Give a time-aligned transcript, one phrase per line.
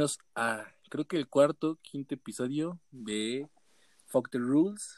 [0.00, 3.46] bienvenidos a, creo que el cuarto, quinto episodio de
[4.06, 4.96] Fuck the Rules.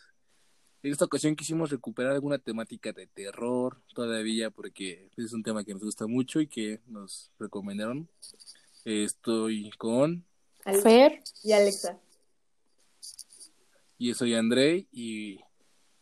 [0.81, 5.73] En esta ocasión quisimos recuperar alguna temática de terror todavía porque es un tema que
[5.73, 8.09] nos gusta mucho y que nos recomendaron.
[8.85, 10.25] Estoy con
[10.85, 11.99] Fer y Alexa.
[13.99, 15.41] Y soy André y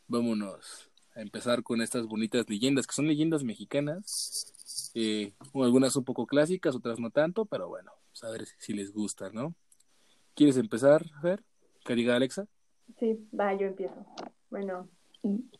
[0.08, 4.90] vámonos a empezar con estas bonitas leyendas, que son leyendas mexicanas.
[4.92, 8.92] Eh, algunas un poco clásicas, otras no tanto, pero bueno, pues a ver si les
[8.92, 9.54] gusta, ¿no?
[10.34, 11.42] ¿Quieres empezar, Fer?
[11.84, 12.46] ¿Que diga Alexa?
[12.98, 14.04] Sí, va, yo empiezo.
[14.50, 14.88] Bueno,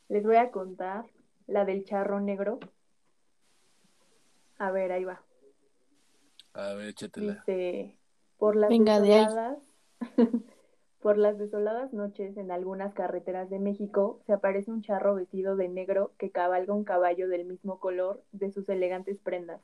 [0.09, 1.07] les voy a contar
[1.47, 2.59] la del charro negro.
[4.59, 5.23] A ver, ahí va.
[6.53, 7.35] A ver, échatela.
[7.35, 7.97] Dice,
[8.37, 9.21] por las Venga, de ahí.
[9.21, 9.59] desoladas,
[11.01, 15.69] por las desoladas noches en algunas carreteras de México se aparece un charro vestido de
[15.69, 19.63] negro que cabalga un caballo del mismo color de sus elegantes prendas.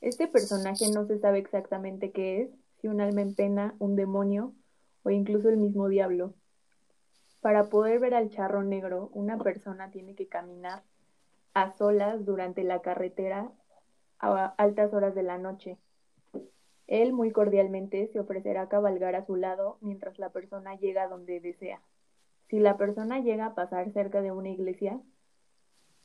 [0.00, 4.54] Este personaje no se sabe exactamente qué es, si un alma en pena, un demonio
[5.02, 6.34] o incluso el mismo diablo.
[7.40, 10.82] Para poder ver al charro negro, una persona tiene que caminar
[11.52, 13.50] a solas durante la carretera
[14.18, 15.78] a altas horas de la noche.
[16.86, 21.40] Él muy cordialmente se ofrecerá a cabalgar a su lado mientras la persona llega donde
[21.40, 21.80] desea.
[22.48, 25.00] Si la persona llega a pasar cerca de una iglesia,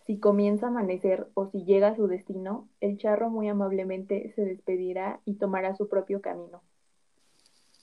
[0.05, 4.45] si comienza a amanecer o si llega a su destino, el charro muy amablemente se
[4.45, 6.61] despedirá y tomará su propio camino.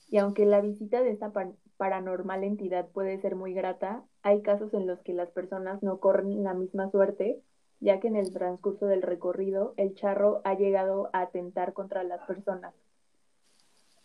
[0.09, 4.73] Y aunque la visita de esta pa- paranormal entidad puede ser muy grata, hay casos
[4.75, 7.43] en los que las personas no corren la misma suerte,
[7.81, 12.21] ya que en el transcurso del recorrido el charro ha llegado a atentar contra las
[12.27, 12.75] personas.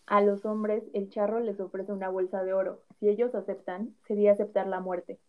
[0.06, 2.80] A los hombres el charro les ofrece una bolsa de oro.
[2.98, 5.20] Si ellos aceptan, sería aceptar la muerte,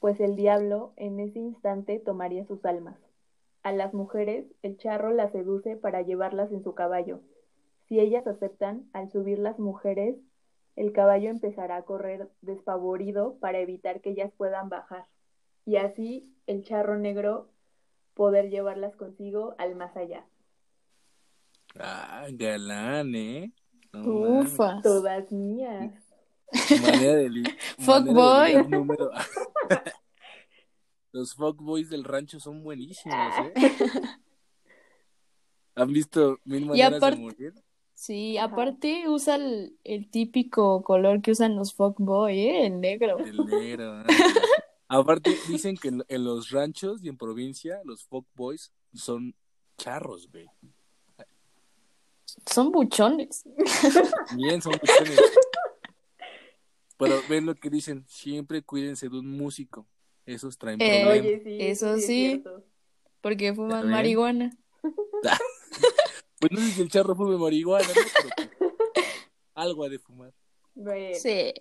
[0.00, 2.96] pues el diablo en ese instante tomaría sus almas.
[3.62, 7.20] A las mujeres el charro las seduce para llevarlas en su caballo.
[7.86, 10.16] Si ellas aceptan, al subir las mujeres,
[10.76, 15.06] el caballo empezará a correr despavorido para evitar que ellas puedan bajar.
[15.64, 17.48] Y así el charro negro
[18.14, 20.24] poder llevarlas consigo al más allá.
[21.78, 23.52] Ah, galán, ¿eh?
[23.92, 24.52] No mames.
[24.52, 24.82] Ufas.
[24.82, 26.07] Todas mías.
[26.52, 27.44] Manera de li-
[27.78, 28.48] Fuck manera de boy.
[28.48, 29.10] ligar número.
[31.12, 33.52] Los fuckboys del rancho son buenísimos, ¿eh?
[35.74, 37.54] ¿Han visto mil maneras aparte- de morir?
[37.94, 38.52] Sí, Ajá.
[38.52, 42.66] aparte usa el, el típico color que usan los fuckboy, ¿eh?
[42.66, 43.18] El negro.
[43.18, 44.04] El negro.
[44.86, 49.34] Aparte, dicen que en, en los ranchos y en provincia, los fuckboys son
[49.78, 50.46] charros, güey.
[52.46, 53.42] Son buchones.
[54.36, 55.20] Bien, son buchones.
[56.98, 59.86] Pero ven lo que dicen, siempre cuídense de un músico.
[60.26, 61.26] Esos traen Eh, problemas.
[61.26, 61.56] Oye, sí.
[61.60, 62.44] Eso es sí.
[63.20, 64.50] Porque fuman marihuana.
[66.40, 67.94] Pues no sé si el charro fume marihuana, ¿no?
[67.94, 68.34] Pero
[68.94, 69.06] pues,
[69.54, 70.32] algo ha de fumar.
[70.74, 71.52] Bueno, Sí.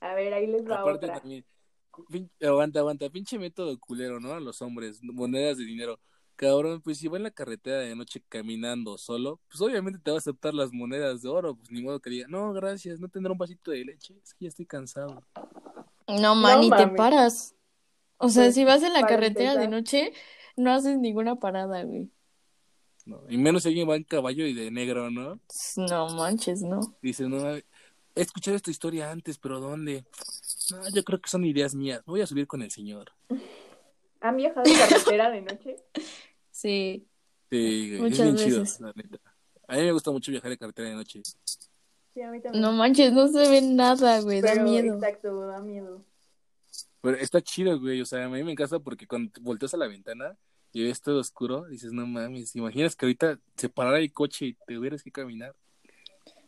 [0.00, 1.20] a ver, ahí les va Aparte otra.
[1.20, 1.44] también,
[2.42, 4.32] aguanta, aguanta, pinche método culero, ¿no?
[4.32, 6.00] A los hombres, monedas de dinero.
[6.36, 10.18] Cabrón, pues si va en la carretera de noche caminando solo, pues obviamente te va
[10.18, 13.32] a aceptar las monedas de oro, pues ni modo que diga, no, gracias, no tendrá
[13.32, 15.22] un vasito de leche, es que ya estoy cansado.
[16.06, 16.96] No, man, y te mames.
[16.96, 17.54] paras.
[18.18, 20.12] O sea, Pues, si vas en la carretera de noche,
[20.56, 22.10] no haces ninguna parada, güey.
[23.06, 25.40] No, y menos si alguien va en caballo y de negro, ¿no?
[25.76, 26.80] No manches, no.
[27.00, 27.64] Dice, no, he
[28.14, 30.04] escuchado esta historia antes, pero ¿dónde?
[30.70, 33.12] No, yo creo que son ideas mías, voy a subir con el señor.
[34.20, 35.76] ¿Han viajado en carretera de noche?
[36.56, 37.06] Sí.
[37.50, 38.80] Sí, güey, Muchas es bien chido, veces.
[38.80, 39.18] la neta.
[39.68, 41.20] A mí me gusta mucho viajar en carretera de noche.
[42.14, 42.62] Sí, a mí también.
[42.62, 44.40] No manches, no se ve nada, güey.
[44.40, 44.94] Da miedo.
[44.94, 46.02] Exacto, da miedo.
[47.02, 48.00] Pero está chido, güey.
[48.00, 50.36] O sea, a mí me encanta porque cuando te volteas a la ventana
[50.72, 54.54] y ves todo oscuro, dices, no mames, imaginas que ahorita se parara el coche y
[54.66, 55.54] te hubieras que caminar.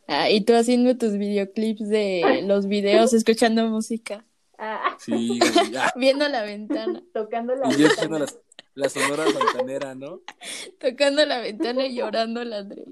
[0.07, 4.25] Ah, y tú haciendo tus videoclips de los videos, escuchando música,
[4.57, 5.75] Ah, Sí, güey.
[5.77, 8.19] Ah, viendo la ventana, tocando la y yo escuchando ventana.
[8.19, 8.48] las,
[8.79, 10.21] la sonora santanera, ¿no?
[10.79, 12.85] tocando la ventana y llorando la André.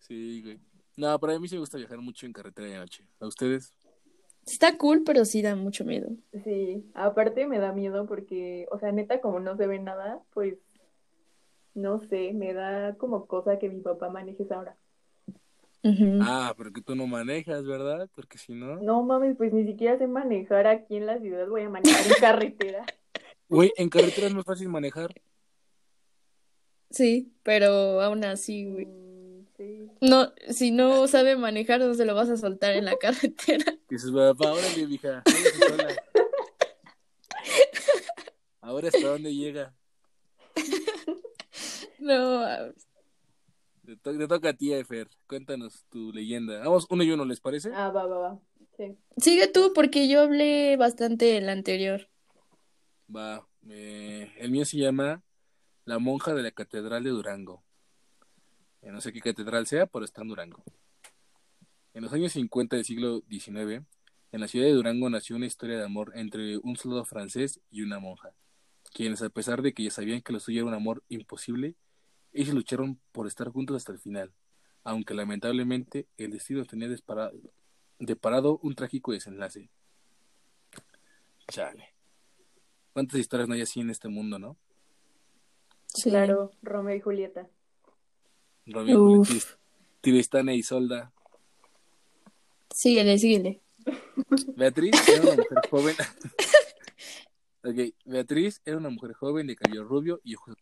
[0.00, 0.58] Sí, güey.
[0.96, 3.04] No, pero a mí sí me gusta viajar mucho en carretera de noche.
[3.20, 3.72] ¿A ustedes?
[4.46, 6.08] Está cool, pero sí da mucho miedo.
[6.44, 10.58] Sí, aparte me da miedo porque, o sea, neta, como no se ve nada, pues,
[11.74, 14.76] no sé, me da como cosa que mi papá maneje esa hora.
[16.20, 18.08] Ah, pero que tú no manejas, ¿verdad?
[18.14, 18.76] Porque si no...
[18.76, 22.20] No mames, pues ni siquiera sé manejar aquí en la ciudad, voy a manejar en
[22.20, 22.86] carretera.
[23.56, 25.14] Güey, en carretera es más fácil manejar.
[26.90, 28.86] Sí, pero aún así, güey.
[28.86, 29.12] Mm,
[29.56, 29.88] Sí.
[30.00, 33.64] No, si no sabe manejar, no se lo vas a soltar en la carretera.
[33.90, 35.22] Dices, papá, órale, mija.
[38.60, 39.74] Ahora hasta dónde llega.
[41.98, 42.44] No.
[43.86, 45.08] Te, to- te toca a ti, Efer.
[45.28, 46.58] Cuéntanos tu leyenda.
[46.58, 47.70] Vamos uno y uno, ¿les parece?
[47.72, 48.40] Ah, va, va, va.
[48.76, 48.96] Sí.
[49.18, 52.08] Sigue tú porque yo hablé bastante el anterior.
[53.68, 55.22] Eh, el mío se llama
[55.84, 57.62] La monja de la Catedral de Durango.
[58.82, 60.62] Eh, no sé qué catedral sea, pero está en Durango.
[61.94, 63.84] En los años 50 del siglo XIX,
[64.32, 67.82] en la ciudad de Durango nació una historia de amor entre un soldado francés y
[67.82, 68.32] una monja,
[68.92, 71.76] quienes a pesar de que ya sabían que lo suyo era un amor imposible,
[72.32, 74.32] ellos lucharon por estar juntos hasta el final,
[74.84, 77.32] aunque lamentablemente el destino tenía disparado,
[77.98, 79.68] deparado un trágico desenlace.
[81.48, 81.91] Chale.
[82.92, 84.56] ¿Cuántas historias no hay así en este mundo, no?
[85.86, 86.10] Sí.
[86.10, 87.48] Claro, Romeo y Julieta.
[88.66, 89.28] Romeo, Uf.
[89.28, 89.58] Julieta,
[90.00, 91.12] Tristana y Isolda.
[92.70, 93.60] Síguele, síguele.
[94.56, 95.96] Beatriz era una mujer joven.
[97.64, 100.56] ok, Beatriz era una mujer joven de cabello rubio y ojos,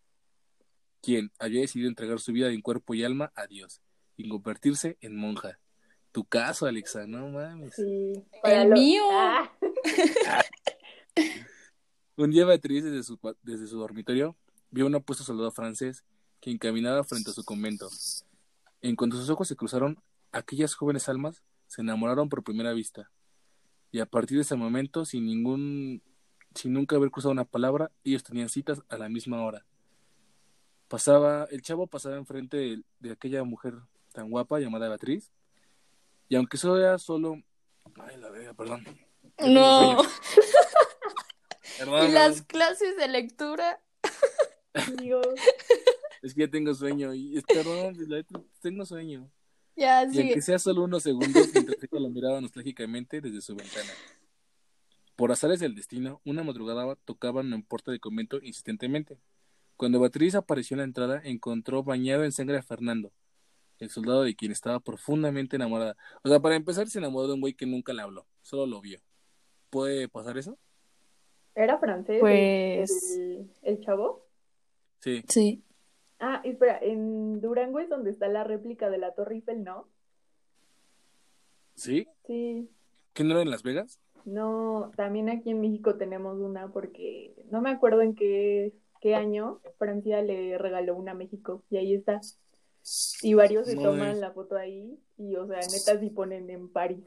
[1.02, 3.80] quien había decidido entregar su vida en cuerpo y alma a Dios
[4.16, 5.58] y convertirse en monja.
[6.12, 7.74] Tu caso, Alexa, no mames.
[7.74, 8.12] Sí.
[8.42, 9.02] El mío.
[9.12, 9.50] Ah,
[12.16, 14.36] Un día Beatriz desde su, desde su dormitorio
[14.70, 16.04] vio a un apuesto soldado francés
[16.40, 17.88] que encaminaba frente a su convento.
[18.82, 19.98] En cuanto sus ojos se cruzaron,
[20.32, 23.10] aquellas jóvenes almas se enamoraron por primera vista.
[23.92, 26.02] Y a partir de ese momento, sin ningún,
[26.54, 29.64] sin nunca haber cruzado una palabra, ellos tenían citas a la misma hora.
[30.88, 33.74] Pasaba, el chavo pasaba enfrente de, de aquella mujer
[34.12, 35.30] tan guapa llamada Beatriz,
[36.28, 37.42] y aunque eso era solo,
[37.96, 38.84] ay la verga, perdón.
[39.38, 39.98] No.
[41.80, 43.80] Perdón, Y las clases de lectura.
[45.02, 45.26] Dios.
[46.22, 48.22] Es que ya tengo sueño y perdón, la
[48.60, 49.30] tengo sueño.
[49.76, 50.22] Ya, Y sigue.
[50.24, 53.90] aunque sea solo unos segundos, mientras ella lo miraba nostálgicamente desde su ventana.
[55.16, 59.18] Por azares del destino, una madrugada tocaban en puerta del convento insistentemente.
[59.76, 63.10] Cuando Beatriz apareció en la entrada, encontró bañado en sangre a Fernando,
[63.78, 65.96] el soldado de quien estaba profundamente enamorada.
[66.22, 68.82] O sea, para empezar, se enamoró de un güey que nunca le habló, solo lo
[68.82, 69.00] vio.
[69.70, 70.58] ¿Puede pasar eso?
[71.54, 72.16] ¿Era francés?
[72.16, 74.26] el- Pues- El, el chavo?
[75.00, 75.22] Sí.
[75.28, 75.62] Sí.
[76.18, 79.88] Ah, espera, en Durango es donde está la réplica de la Torre Eiffel, ¿no?
[81.74, 82.06] ¿Sí?
[82.26, 82.68] Sí.
[83.14, 83.98] ¿Que no era en Las Vegas?
[84.26, 89.60] No, también aquí en México tenemos una porque no me acuerdo en qué, qué año
[89.78, 92.20] Francia le regaló una a México y ahí está.
[93.22, 97.04] Y varios se toman la foto ahí y, o sea, neta sí ponen en París.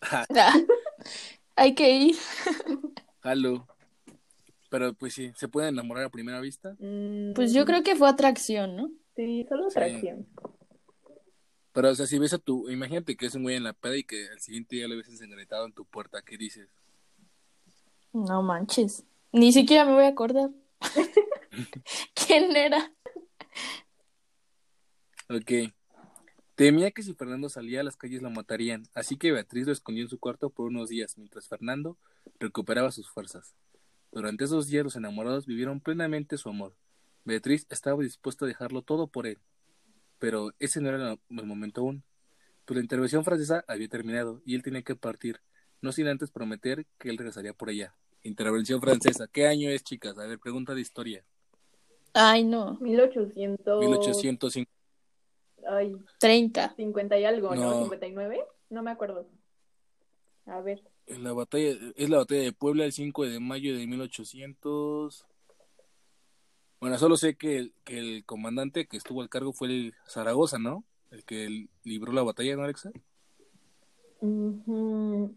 [0.00, 0.26] Ah,
[1.56, 2.16] Hay que ir.
[3.22, 3.66] Halo.
[4.70, 6.74] Pero pues sí, ¿se puede enamorar a primera vista?
[6.78, 8.90] Mm, Pues yo creo que fue atracción, ¿no?
[9.14, 9.78] Sí, solo Sí.
[9.78, 10.26] atracción.
[11.72, 12.68] Pero, o sea, si ves a tu...
[12.68, 15.08] Imagínate que es un güey en la peda y que al siguiente día lo ves
[15.08, 16.20] ensangrentado en tu puerta.
[16.22, 16.68] ¿Qué dices?
[18.12, 19.04] No manches.
[19.32, 20.50] Ni siquiera me voy a acordar.
[22.26, 22.92] ¿Quién era?
[25.30, 25.72] Ok.
[26.62, 30.04] Temía que si Fernando salía a las calles lo matarían, así que Beatriz lo escondió
[30.04, 31.96] en su cuarto por unos días, mientras Fernando
[32.38, 33.56] recuperaba sus fuerzas.
[34.12, 36.76] Durante esos días los enamorados vivieron plenamente su amor.
[37.24, 39.38] Beatriz estaba dispuesta a dejarlo todo por él.
[40.20, 42.04] Pero ese no era el momento aún.
[42.64, 45.40] Pues la intervención francesa había terminado y él tenía que partir,
[45.80, 47.96] no sin antes prometer que él regresaría por ella.
[48.22, 49.26] Intervención francesa.
[49.26, 50.16] ¿Qué año es, chicas?
[50.16, 51.24] A ver, pregunta de historia.
[52.14, 52.78] Ay, no.
[52.80, 53.80] 1800.
[53.80, 54.71] 1850.
[55.68, 56.74] Ay, 30.
[56.76, 57.86] 50 y algo, ¿no?
[57.86, 57.90] No.
[57.90, 58.44] ¿59?
[58.70, 59.26] No me acuerdo.
[60.46, 60.82] A ver.
[61.06, 65.26] La batalla, es la batalla de Puebla el 5 de mayo de 1800.
[66.80, 70.58] Bueno, solo sé que el, que el comandante que estuvo al cargo fue el Zaragoza,
[70.58, 70.84] ¿no?
[71.10, 72.90] El que libró la batalla, ¿no, Alexa?
[74.20, 75.36] Ujú.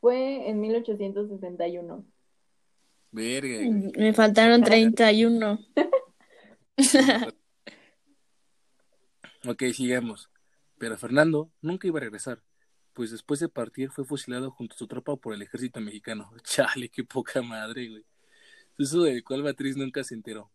[0.00, 2.04] Fue en 1861.
[3.10, 3.58] Verga.
[3.96, 5.58] Me faltaron 31.
[9.46, 10.30] ok, sigamos.
[10.78, 12.42] Pero Fernando nunca iba a regresar,
[12.92, 16.30] pues después de partir fue fusilado junto a su tropa por el ejército mexicano.
[16.42, 18.04] Chale, qué poca madre, güey.
[18.78, 20.50] Eso del cual Beatriz nunca se enteró.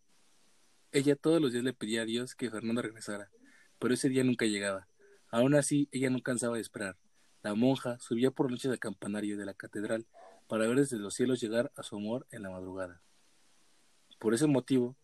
[0.92, 3.32] Ella todos los días le pedía a Dios que Fernando regresara,
[3.80, 4.88] pero ese día nunca llegaba.
[5.30, 6.98] Aún así, ella no cansaba de esperar.
[7.42, 10.06] La monja subía por noches al campanario de la catedral
[10.48, 13.02] para ver desde los cielos llegar a su amor en la madrugada.
[14.20, 14.96] Por ese motivo,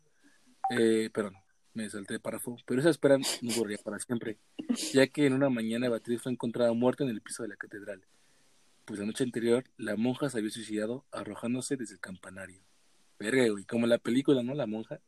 [0.70, 1.38] eh, perdón,
[1.77, 4.38] me salté de párrafo, pero esa espera no duraría para siempre,
[4.93, 8.01] ya que en una mañana Beatriz fue encontrada muerta en el piso de la catedral,
[8.86, 12.62] pues la noche anterior la monja se había suicidado arrojándose desde el campanario.
[13.19, 14.53] Verga, güey, como la película, ¿no?
[14.53, 15.00] La monja.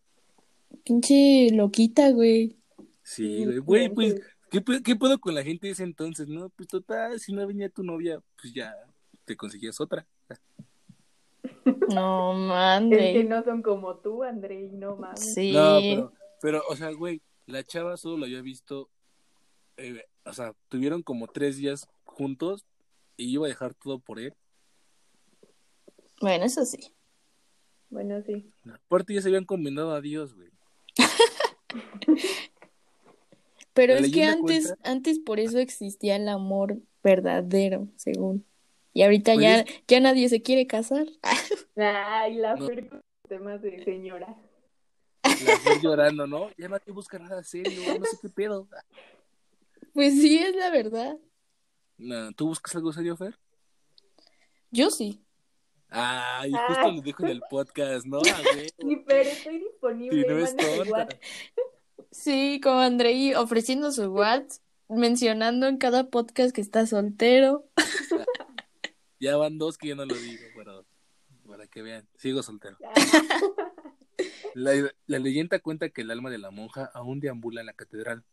[0.84, 2.56] Pinche loquita, güey.
[3.04, 4.16] Sí, güey, güey, pues.
[4.52, 6.50] ¿qué, pe- ¿qué pedo con la gente de ese entonces, no?
[6.50, 8.74] Pues total, si no venía tu novia, pues ya
[9.26, 10.06] te conseguías otra.
[11.94, 12.34] No,
[12.92, 15.34] Es que no son como tú, André, y no mames.
[15.34, 15.52] Sí.
[15.52, 18.90] No, pero, pero, o sea, güey, la chava solo lo había visto,
[19.78, 22.66] eh, o sea, tuvieron como tres días juntos
[23.18, 24.34] y iba a dejar todo por él.
[26.22, 26.94] Bueno, eso sí.
[27.90, 28.46] Bueno, sí.
[28.86, 30.50] Aparte ya se habían combinado a Dios, güey.
[33.74, 38.46] Pero La es que antes, cuenta- antes por eso existía el amor verdadero, según.
[38.94, 41.08] Y ahorita Pues ya, es- ya nadie se quiere casar.
[41.76, 42.68] Ay, la No.
[43.28, 44.36] Temas de señora.
[45.82, 46.50] Llorando, ¿no?
[46.58, 48.68] Ya nadie busca nada serio, no sé qué pedo.
[49.94, 51.18] Pues sí, es la verdad.
[51.98, 53.38] No, ¿Tú buscas algo serio, Fer?
[54.72, 55.22] Yo sí.
[55.90, 56.96] Ay, justo Ay.
[56.96, 58.20] lo dijo en el podcast, ¿no?
[58.20, 60.22] A ver, Sí, pero estoy disponible.
[60.24, 60.92] si no es tonta.
[60.92, 61.22] WhatsApp.
[62.12, 67.68] Sí, como Andrei ofreciendo su WhatsApp, mencionando en cada podcast que está soltero.
[69.20, 70.86] Ya van dos que yo no lo digo, pero
[71.48, 72.78] para que vean, sigo soltero.
[74.60, 74.74] La,
[75.08, 78.26] la leyenda cuenta que el alma de la monja aún deambula en la catedral,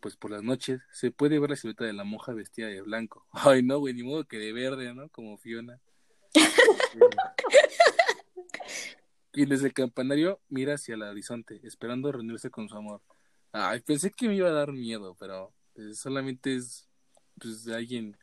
[0.00, 3.26] pues por las noches se puede ver la silueta de la monja vestida de blanco.
[3.32, 5.08] Ay, no, güey, ni modo que de verde, ¿no?
[5.08, 5.80] Como Fiona.
[9.34, 13.00] y desde el campanario mira hacia el horizonte, esperando reunirse con su amor.
[13.50, 16.88] Ay, pensé que me iba a dar miedo, pero pues, solamente es
[17.40, 18.16] pues, alguien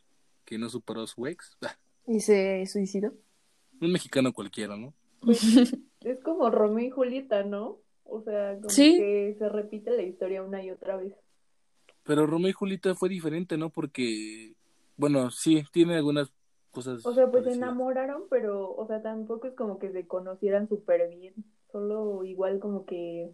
[0.45, 1.57] que no superó su ex.
[2.07, 3.13] ¿Y se suicidó?
[3.81, 4.93] un mexicano cualquiera, ¿no?
[5.21, 5.41] Pues,
[6.01, 7.79] es como Romeo y Julieta, ¿no?
[8.05, 8.97] O sea, como Sí.
[8.97, 11.13] que se repite la historia una y otra vez.
[12.03, 13.69] Pero Romeo y Julieta fue diferente, ¿no?
[13.69, 14.53] Porque,
[14.97, 16.31] bueno, sí, tiene algunas
[16.71, 17.05] cosas.
[17.05, 21.07] O sea, pues se enamoraron, pero, o sea, tampoco es como que se conocieran súper
[21.15, 21.35] bien.
[21.71, 23.31] Solo igual como que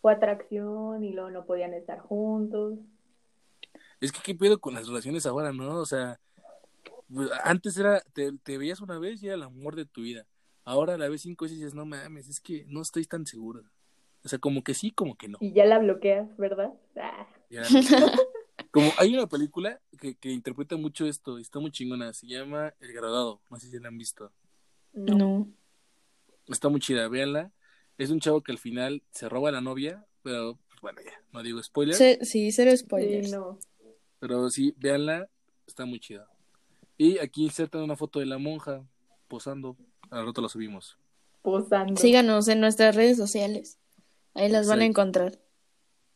[0.00, 2.78] fue atracción y luego no podían estar juntos.
[4.00, 5.76] Es que, ¿qué pedo con las relaciones ahora, no?
[5.76, 6.18] O sea,
[7.12, 10.26] pues, antes era, te, te veías una vez y era el amor de tu vida.
[10.64, 13.60] Ahora la ves cinco veces y dices, no mames, es que no estoy tan segura.
[14.24, 15.38] O sea, como que sí, como que no.
[15.40, 16.72] Y ya la bloqueas, ¿verdad?
[16.96, 17.62] Ah, Ya.
[18.70, 22.72] Como hay una película que, que interpreta mucho esto, y está muy chingona, se llama
[22.80, 24.32] El Graduado, no sé si la han visto.
[24.92, 25.16] no.
[25.18, 25.48] No.
[26.48, 27.52] Está muy chida, véanla.
[27.98, 31.12] Es un chavo que al final se roba a la novia, pero pues, bueno, ya,
[31.32, 33.30] no digo spoiler, Ce- sí, cero Sí, spoilers.
[33.30, 33.58] no.
[34.18, 35.28] pero sí, véanla,
[35.66, 36.26] está muy chida.
[36.96, 38.84] Y aquí insertan una foto de la monja
[39.28, 39.76] posando,
[40.12, 40.96] al rato la subimos.
[41.42, 42.00] Posando.
[42.00, 43.78] Síganos en nuestras redes sociales.
[44.34, 45.38] Ahí las van a encontrar.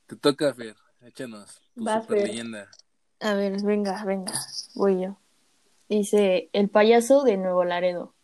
[0.07, 2.29] Te toca, Fer, échanos tu Va, super Fer.
[2.29, 2.71] leyenda.
[3.21, 4.33] A ver, venga, venga,
[4.75, 5.19] voy yo.
[5.89, 8.15] Dice, el payaso de Nuevo Laredo.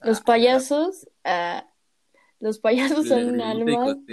[0.00, 1.66] Los Ah, payasos, ah,
[2.38, 3.96] los payasos son almas,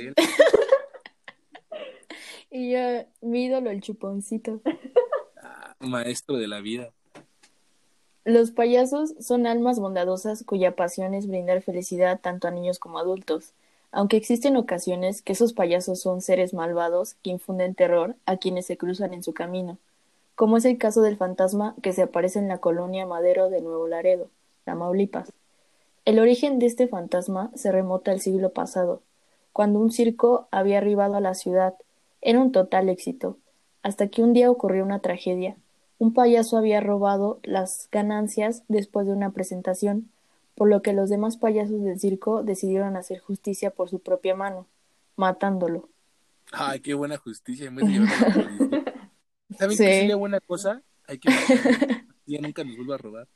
[2.50, 2.80] y yo,
[3.22, 4.62] mi ídolo, el chuponcito.
[5.42, 6.92] Ah, Maestro de la vida.
[8.26, 13.02] Los payasos son almas bondadosas cuya pasión es brindar felicidad tanto a niños como a
[13.02, 13.52] adultos,
[13.92, 18.78] aunque existen ocasiones que esos payasos son seres malvados que infunden terror a quienes se
[18.78, 19.78] cruzan en su camino,
[20.36, 23.88] como es el caso del fantasma que se aparece en la colonia Madero de Nuevo
[23.88, 24.30] Laredo,
[24.64, 25.32] Tamaulipas.
[26.06, 29.02] El origen de este fantasma se remota al siglo pasado,
[29.52, 31.76] cuando un circo había arribado a la ciudad.
[32.22, 33.38] Era un total éxito,
[33.84, 35.56] hasta que un día ocurrió una tragedia.
[36.00, 40.10] Un payaso había robado las ganancias después de una presentación,
[40.56, 44.68] por lo que los demás payasos del circo decidieron hacer justicia por su propia mano,
[45.16, 45.90] matándolo.
[46.52, 47.72] Ay, qué buena justicia.
[47.72, 48.02] Policía.
[49.58, 49.84] ¿Saben Sí.
[49.86, 50.82] qué sería buena cosa?
[51.08, 51.30] Hay que.
[52.26, 53.28] Ya nunca nos vuelva a robar.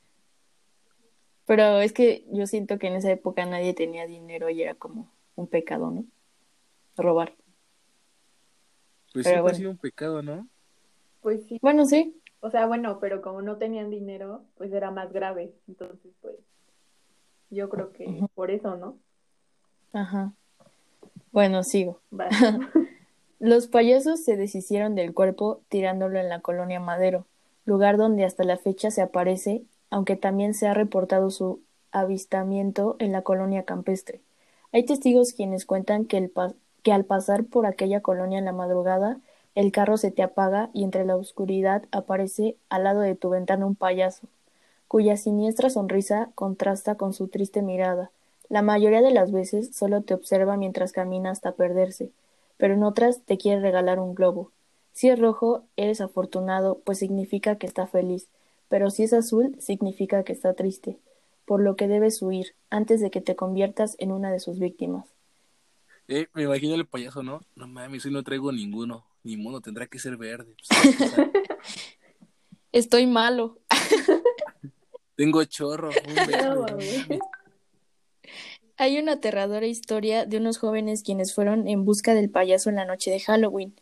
[1.46, 5.10] Pero es que yo siento que en esa época nadie tenía dinero y era como
[5.34, 6.04] un pecado, ¿no?
[6.96, 7.34] Robar.
[9.12, 9.54] Pues Pero siempre bueno.
[9.54, 10.46] ha sido un pecado, ¿no?
[11.22, 11.58] Pues sí.
[11.62, 12.17] Bueno, sí.
[12.40, 15.52] O sea, bueno, pero como no tenían dinero, pues era más grave.
[15.66, 16.36] Entonces, pues,
[17.50, 18.96] yo creo que por eso, ¿no?
[19.92, 20.32] Ajá.
[21.32, 22.00] Bueno, sigo.
[23.40, 27.26] Los payasos se deshicieron del cuerpo tirándolo en la colonia Madero,
[27.64, 31.60] lugar donde hasta la fecha se aparece, aunque también se ha reportado su
[31.92, 34.20] avistamiento en la colonia campestre.
[34.72, 36.32] Hay testigos quienes cuentan que, el
[36.82, 39.20] que al pasar por aquella colonia en la madrugada,
[39.54, 43.66] el carro se te apaga y entre la oscuridad aparece al lado de tu ventana
[43.66, 44.28] un payaso,
[44.86, 48.10] cuya siniestra sonrisa contrasta con su triste mirada.
[48.48, 52.10] La mayoría de las veces solo te observa mientras camina hasta perderse,
[52.56, 54.50] pero en otras te quiere regalar un globo.
[54.92, 58.26] Si es rojo, eres afortunado, pues significa que está feliz,
[58.68, 60.96] pero si es azul, significa que está triste,
[61.44, 65.06] por lo que debes huir antes de que te conviertas en una de sus víctimas.
[66.08, 67.40] Eh, me imagino el payaso, ¿no?
[67.54, 69.04] No mames, hoy no traigo ninguno.
[69.22, 70.54] Ni modo, tendrá que ser verde.
[70.68, 71.12] Pues,
[72.72, 73.58] Estoy malo.
[75.16, 75.90] tengo chorro.
[75.90, 77.20] un.
[78.80, 82.84] Hay una aterradora historia de unos jóvenes quienes fueron en busca del payaso en la
[82.84, 83.74] noche de Halloween.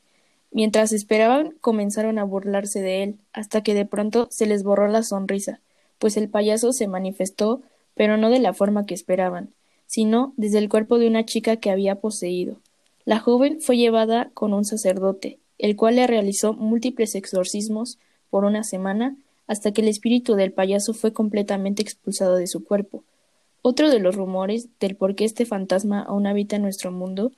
[0.51, 5.03] Mientras esperaban, comenzaron a burlarse de él, hasta que de pronto se les borró la
[5.03, 5.61] sonrisa,
[5.99, 7.61] pues el payaso se manifestó,
[7.95, 9.53] pero no de la forma que esperaban,
[9.87, 12.61] sino desde el cuerpo de una chica que había poseído.
[13.07, 17.99] La joven fue llevada con un sacerdote, el cual le realizó múltiples exorcismos
[18.31, 23.05] por una semana hasta que el espíritu del payaso fue completamente expulsado de su cuerpo.
[23.63, 27.31] Otro de los rumores del por qué este fantasma aún habita en nuestro mundo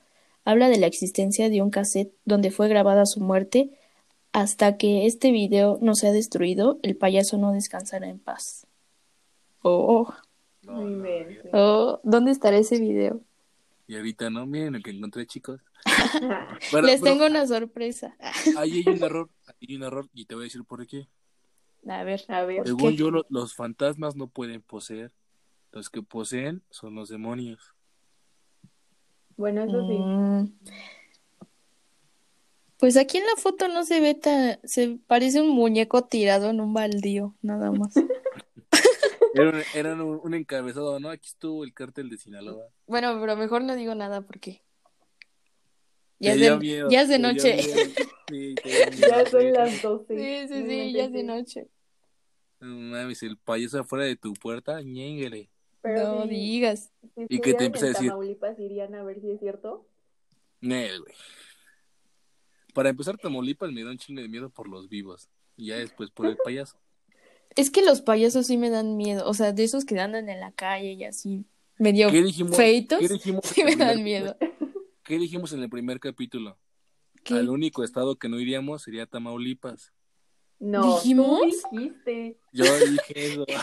[0.43, 3.69] habla de la existencia de un cassette donde fue grabada su muerte.
[4.31, 8.65] Hasta que este video no sea destruido, el payaso no descansará en paz.
[9.61, 10.07] Oh,
[11.53, 13.21] oh, ¿dónde estará ese video?
[13.89, 15.59] Y ahorita no, miren lo que encontré, chicos.
[16.71, 18.15] Pero- Les pero tengo una sorpresa.
[18.57, 21.07] Ahí hay un error, ahí hay un error y te voy a decir por qué.
[21.87, 22.97] A ver, A ver, Según qué?
[22.97, 25.11] yo, lo- los fantasmas no pueden poseer.
[25.71, 27.73] Los que poseen son los demonios.
[29.37, 29.97] bueno, eso sí.
[29.97, 30.53] Mm.
[32.77, 36.61] Pues aquí en la foto no se ve tan, se parece un muñeco tirado en
[36.61, 37.93] un baldío, nada más.
[39.33, 41.09] Era, un, era un- un encabezado, ¿no?
[41.09, 42.67] Aquí estuvo el cártel de Sinaloa.
[42.87, 44.61] Bueno, pero mejor no digo nada porque
[46.19, 47.57] ya es de, miedo, ya es de noche.
[48.29, 48.53] Sí,
[48.99, 50.15] Ya son las 12.
[50.15, 51.67] Sí, sí, sí, ya es de noche.
[52.59, 55.49] No mames, el payaso afuera de tu puerta, ñénguele.
[55.81, 56.91] Pero No si- digas.
[57.15, 58.09] si ¿Y qué te empieza a decir?
[58.09, 59.87] Tamaulipas irían a ver si es cierto.
[60.61, 61.15] Nel, güey.
[62.75, 65.27] Para empezar, Tamaulipas me da un chingo de miedo por los vivos.
[65.57, 66.77] Y ya después por el payaso.
[67.55, 70.39] Es que los payasos sí me dan miedo, o sea, de esos que andan en
[70.39, 71.45] la calle y así
[71.77, 72.55] medio ¿Qué dijimos?
[72.55, 74.37] feitos, ¿Qué dijimos sí me dan miedo.
[75.03, 76.57] ¿Qué dijimos en el primer capítulo?
[77.23, 77.33] ¿Qué?
[77.33, 79.91] Al único estado que no iríamos sería Tamaulipas.
[80.59, 81.39] No, ¿Dijimos?
[81.39, 82.39] tú dijiste.
[82.51, 83.45] Yo dije eso.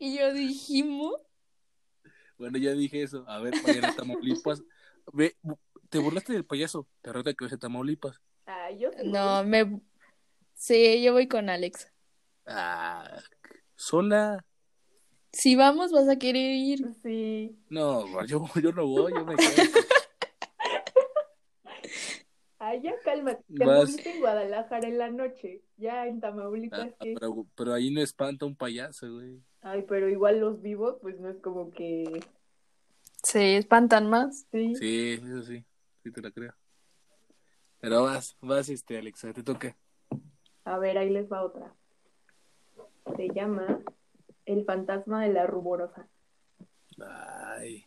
[0.00, 1.14] Y yo dijimos,
[2.36, 3.24] Bueno, ya dije eso.
[3.26, 4.62] A ver, vayan a Tamaulipas.
[5.12, 5.36] Ve,
[5.88, 6.86] te burlaste del payaso.
[7.02, 8.20] Te reta que vas a Tamaulipas.
[8.46, 9.08] Ah, yo sí.
[9.08, 9.80] no, me...
[10.54, 11.90] Sí, yo voy con Alex.
[12.48, 13.20] Ah,
[13.76, 14.44] sola.
[15.32, 16.94] Si vamos, vas a querer ir.
[17.02, 17.56] Sí.
[17.68, 19.48] No, yo, yo no voy, yo me quedo.
[22.60, 23.44] Ay, ya cálmate.
[23.56, 24.04] Te Vas.
[24.04, 25.62] en Guadalajara en la noche.
[25.76, 27.14] Ya en Ah, Tamaulipas, ¿qué?
[27.18, 29.40] pero, pero ahí no espanta un payaso, güey.
[29.60, 32.20] Ay, pero igual los vivos, pues no es como que.
[33.22, 34.46] Se espantan más.
[34.50, 34.74] Sí.
[34.76, 35.64] Sí, eso sí.
[36.02, 36.52] Sí te la creo.
[37.80, 39.76] Pero vas, vas, este, Alexa, te toca.
[40.64, 41.74] A ver, ahí les va otra.
[43.16, 43.80] Se llama
[44.44, 46.08] El fantasma de la rumorosa.
[47.00, 47.84] Ay.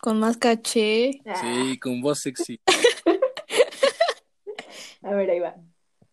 [0.00, 1.22] Con más caché.
[1.40, 2.60] Sí, con voz sexy.
[5.02, 5.56] A ver, ahí va.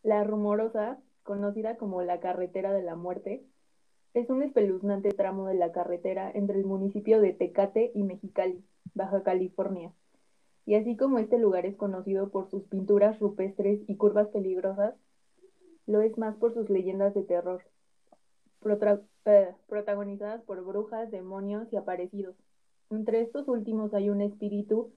[0.03, 3.43] La rumorosa, conocida como la carretera de la muerte,
[4.13, 8.63] es un espeluznante tramo de la carretera entre el municipio de Tecate y Mexicali,
[8.93, 9.91] Baja California.
[10.65, 14.93] Y así como este lugar es conocido por sus pinturas rupestres y curvas peligrosas,
[15.85, 17.63] lo es más por sus leyendas de terror,
[19.25, 22.35] eh, protagonizadas por brujas, demonios y aparecidos.
[22.89, 24.91] Entre estos últimos hay un espíritu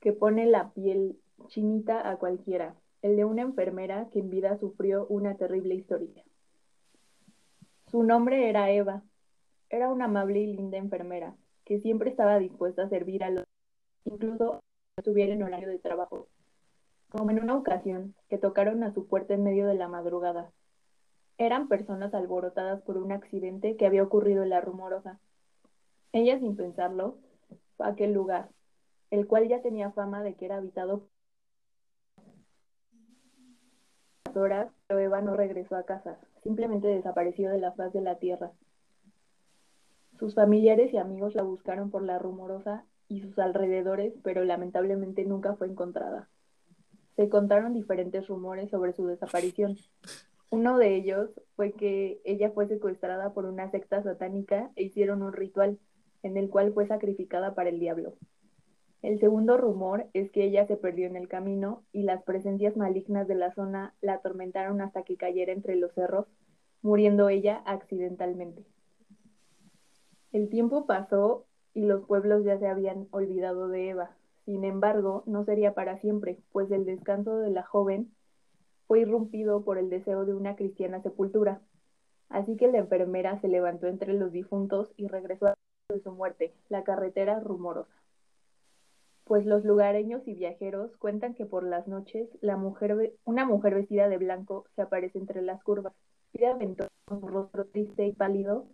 [0.00, 5.06] que pone la piel chinita a cualquiera, el de una enfermera que en vida sufrió
[5.06, 6.24] una terrible historia.
[7.90, 9.02] Su nombre era Eva.
[9.68, 13.44] Era una amable y linda enfermera que siempre estaba dispuesta a servir a los
[14.04, 14.62] incluso
[14.96, 16.28] estuviera en horario de trabajo.
[17.10, 20.52] Como en una ocasión que tocaron a su puerta en medio de la madrugada.
[21.38, 25.18] Eran personas alborotadas por un accidente que había ocurrido en la rumorosa.
[26.12, 27.18] Ella, sin pensarlo,
[27.76, 28.48] fue a aquel lugar,
[29.10, 31.08] el cual ya tenía fama de que era habitado
[34.24, 38.18] por horas, pero Eva no regresó a casa, simplemente desapareció de la faz de la
[38.18, 38.52] tierra.
[40.18, 45.54] Sus familiares y amigos la buscaron por la rumorosa y sus alrededores, pero lamentablemente nunca
[45.54, 46.28] fue encontrada.
[47.16, 49.76] Se contaron diferentes rumores sobre su desaparición.
[50.50, 55.32] Uno de ellos fue que ella fue secuestrada por una secta satánica e hicieron un
[55.32, 55.78] ritual
[56.22, 58.14] en el cual fue sacrificada para el diablo.
[59.02, 63.28] El segundo rumor es que ella se perdió en el camino y las presencias malignas
[63.28, 66.26] de la zona la atormentaron hasta que cayera entre los cerros,
[66.82, 68.64] muriendo ella accidentalmente.
[70.32, 74.16] El tiempo pasó y los pueblos ya se habían olvidado de Eva.
[74.46, 78.14] Sin embargo, no sería para siempre, pues el descanso de la joven
[78.86, 81.60] fue irrumpido por el deseo de una cristiana sepultura.
[82.28, 85.54] Así que la enfermera se levantó entre los difuntos y regresó a
[85.88, 87.92] de su muerte, la carretera rumorosa.
[89.24, 94.08] Pues los lugareños y viajeros cuentan que por las noches la mujer, una mujer vestida
[94.08, 95.92] de blanco se aparece entre las curvas,
[96.32, 98.68] pide aventura con su rostro triste y pálido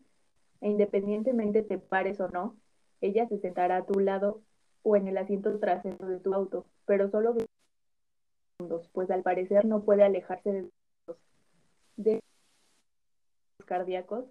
[0.61, 2.57] e independientemente te pares o no,
[3.01, 4.43] ella se sentará a tu lado
[4.83, 7.35] o en el asiento trasero de tu auto, pero solo
[8.59, 10.69] segundos, pues al parecer no puede alejarse
[11.97, 12.21] de
[13.59, 14.25] los cardíacos.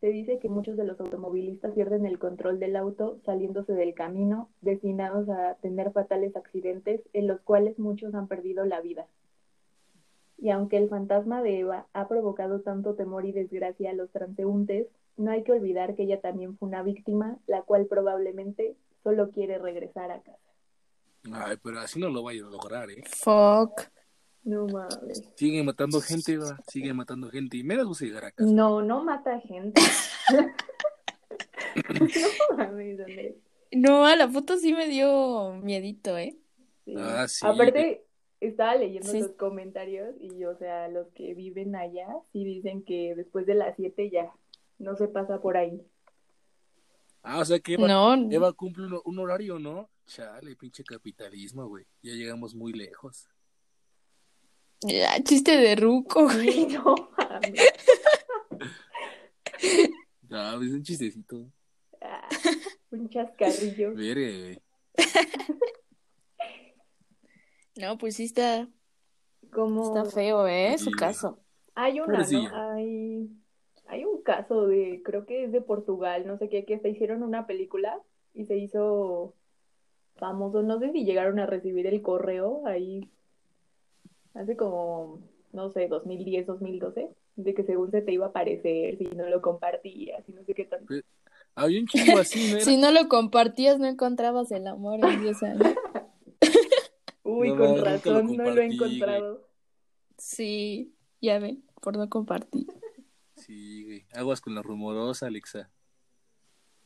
[0.00, 4.50] Se dice que muchos de los automovilistas pierden el control del auto saliéndose del camino,
[4.60, 9.06] destinados a tener fatales accidentes en los cuales muchos han perdido la vida.
[10.36, 14.88] Y aunque el fantasma de Eva ha provocado tanto temor y desgracia a los transeúntes,
[15.16, 19.58] no hay que olvidar que ella también fue una víctima, la cual probablemente solo quiere
[19.58, 20.38] regresar a casa.
[21.32, 23.02] Ay, pero así no lo vaya a lograr, ¿eh?
[23.06, 23.82] Fuck.
[24.42, 25.22] No mames.
[25.36, 26.58] Sigue matando gente, va.
[26.68, 27.56] Sigue matando gente.
[27.56, 28.50] Y menos vas a llegar a casa.
[28.50, 29.80] No, no mata gente.
[31.88, 33.36] no mames, Andrés.
[33.72, 36.36] No, a la foto sí me dio miedito, ¿eh?
[36.84, 36.94] Sí.
[36.96, 37.46] Ah, sí.
[37.46, 38.04] Aparte,
[38.40, 39.20] estaba leyendo Sí.
[39.20, 43.74] los comentarios y, o sea, los que viven allá sí dicen que después de las
[43.76, 44.30] 7 ya
[44.78, 45.80] no se pasa por ahí.
[47.26, 49.88] Ah, o sea que Eva, No, Eva cumple un, un horario, ¿no?
[50.06, 51.86] Chale, pinche capitalismo, güey.
[52.02, 53.28] Ya llegamos muy lejos.
[54.82, 56.66] ya, chiste de ruco, güey.
[56.66, 57.60] No mames.
[60.30, 61.48] Ah, es un chistecito.
[62.00, 62.28] Ah,
[62.90, 63.92] un chascarrillo.
[63.92, 64.60] Güey.
[67.76, 68.68] No, pues sí está,
[69.52, 70.76] Como está feo, ¿eh?
[70.78, 71.40] Sí, Su caso.
[71.74, 72.18] hay una.
[72.18, 72.72] ¿no?
[72.72, 73.28] Hay,
[74.24, 78.00] caso de, creo que es de Portugal, no sé qué, que se hicieron una película
[78.34, 79.34] y se hizo
[80.16, 80.62] famoso.
[80.62, 83.08] No sé si llegaron a recibir el correo ahí
[84.34, 85.20] hace como,
[85.52, 89.40] no sé, 2010, 2012, de que según se te iba a aparecer si no lo
[89.40, 90.92] compartías y no sé qué tanto.
[91.54, 92.56] Había un chingo así, ¿no?
[92.56, 92.64] Era?
[92.64, 95.62] Si no lo compartías, no encontrabas el amor en 10 años.
[97.22, 98.74] Uy, No, con lo razón, no lo he güey.
[98.74, 99.46] encontrado.
[100.18, 102.66] Sí, ya ven, por no compartir.
[103.46, 104.06] Sí, güey.
[104.14, 105.70] Aguas con la rumorosa, Alexa.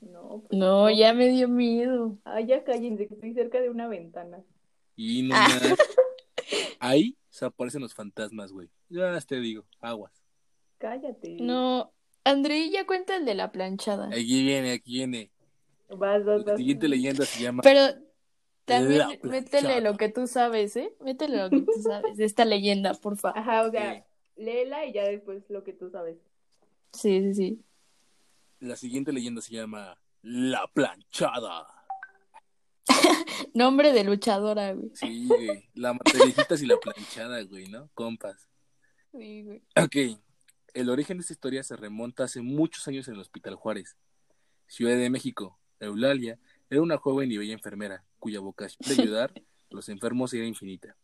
[0.01, 2.19] No, pues No, ya me dio miedo.
[2.25, 4.43] Ay, ya cállense, que estoy cerca de una ventana.
[4.97, 5.49] Y no Ah.
[5.49, 5.79] más.
[6.81, 8.69] Ahí se aparecen los fantasmas, güey.
[8.89, 10.13] Ya te digo, aguas.
[10.79, 11.37] Cállate.
[11.41, 11.93] No,
[12.25, 14.09] André, ya cuenta el de la planchada.
[14.09, 15.31] Aquí viene, aquí viene.
[15.89, 16.57] Vas, vas, La vas.
[16.57, 17.81] siguiente leyenda se llama Pero
[18.65, 20.93] también métele lo que tú sabes, ¿eh?
[21.01, 23.39] Métele lo que tú sabes de esta leyenda, por favor.
[23.39, 23.95] Ajá, o sea,
[24.37, 24.43] Sí.
[24.43, 26.19] léela y ya después lo que tú sabes.
[26.93, 27.65] Sí, sí, sí.
[28.61, 31.67] La siguiente leyenda se llama La planchada.
[33.55, 34.91] Nombre de luchadora, güey.
[34.95, 35.69] Sí, güey.
[35.75, 37.89] La materijitas y la planchada, güey, ¿no?
[37.95, 38.49] Compas.
[39.13, 39.63] Sí, güey.
[39.77, 40.19] Ok.
[40.75, 43.97] El origen de esta historia se remonta hace muchos años en el Hospital Juárez,
[44.67, 45.59] Ciudad de México.
[45.81, 46.39] Eulalia
[46.71, 50.97] era una joven y bella enfermera, cuya vocación de ayudar a los enfermos era infinita.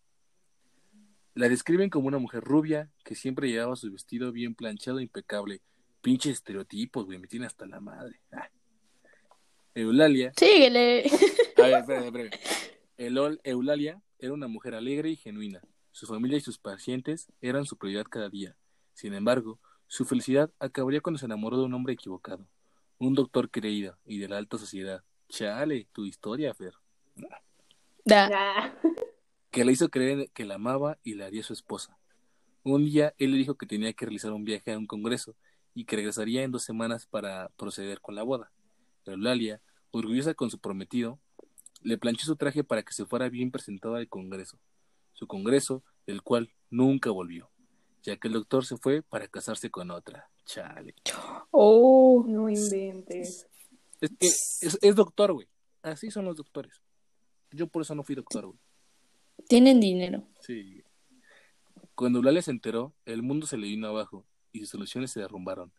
[1.34, 5.62] La describen como una mujer rubia que siempre llevaba su vestido bien planchado e impecable.
[6.04, 8.20] Pinches estereotipos, güey, me tiene hasta la madre.
[8.30, 8.50] Ah.
[9.74, 11.04] Eulalia Síguele.
[11.56, 12.30] a ver, espérame, espérame.
[12.98, 15.62] Elol- Eulalia era una mujer alegre y genuina.
[15.92, 18.54] Su familia y sus pacientes eran su prioridad cada día.
[18.92, 22.46] Sin embargo, su felicidad acabaría cuando se enamoró de un hombre equivocado.
[22.98, 25.02] Un doctor creído y de la alta sociedad.
[25.30, 26.74] Chale, tu historia, Fer.
[28.04, 28.28] Da.
[28.30, 28.74] Ah,
[29.50, 31.96] Que le hizo creer que la amaba y la haría su esposa.
[32.62, 35.34] Un día él le dijo que tenía que realizar un viaje a un congreso
[35.74, 38.52] y que regresaría en dos semanas para proceder con la boda.
[39.04, 39.60] Eulalia,
[39.90, 41.18] orgullosa con su prometido,
[41.82, 44.58] le planchó su traje para que se fuera bien presentado al congreso.
[45.12, 47.50] Su congreso, del cual nunca volvió,
[48.02, 50.30] ya que el doctor se fue para casarse con otra.
[50.44, 50.94] Chale.
[51.50, 52.24] Oh.
[52.26, 53.46] no inventes.
[54.00, 55.48] Es que es, es doctor, güey.
[55.82, 56.80] Así son los doctores.
[57.50, 58.58] Yo por eso no fui doctor, güey.
[59.48, 60.26] Tienen dinero.
[60.40, 60.82] Sí.
[61.94, 65.72] Cuando Eulalia se enteró, el mundo se le vino abajo y sus soluciones se derrumbaron.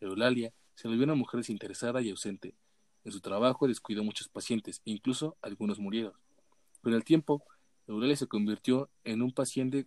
[0.00, 2.54] Eulalia se volvió una mujer desinteresada y ausente.
[3.04, 6.14] En su trabajo descuidó muchos pacientes e incluso algunos murieron.
[6.82, 7.44] Con el tiempo,
[7.86, 9.86] Eulalia se convirtió en un paciente,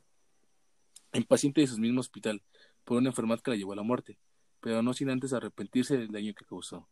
[1.14, 2.44] en paciente de su mismo hospital
[2.84, 4.20] por una enfermedad que la llevó a la muerte,
[4.60, 6.88] pero no sin antes arrepentirse del daño que causó.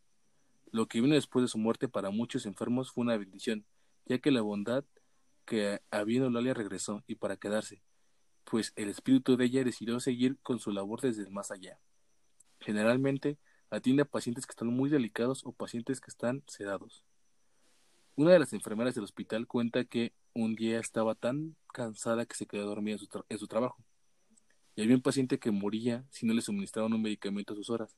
[0.71, 3.65] Lo que vino después de su muerte para muchos enfermos fue una bendición,
[4.05, 4.85] ya que la bondad
[5.45, 7.83] que había en Eulalia regresó y para quedarse,
[8.43, 11.79] pues el espíritu de ella decidió seguir con su labor desde más allá.
[12.59, 13.37] Generalmente
[13.69, 17.03] atiende a pacientes que están muy delicados o pacientes que están sedados.
[18.15, 22.45] Una de las enfermeras del hospital cuenta que un día estaba tan cansada que se
[22.45, 23.83] quedó dormida en su, en su trabajo.
[24.75, 27.95] Y había un paciente que moría si no le suministraban un medicamento a sus horas.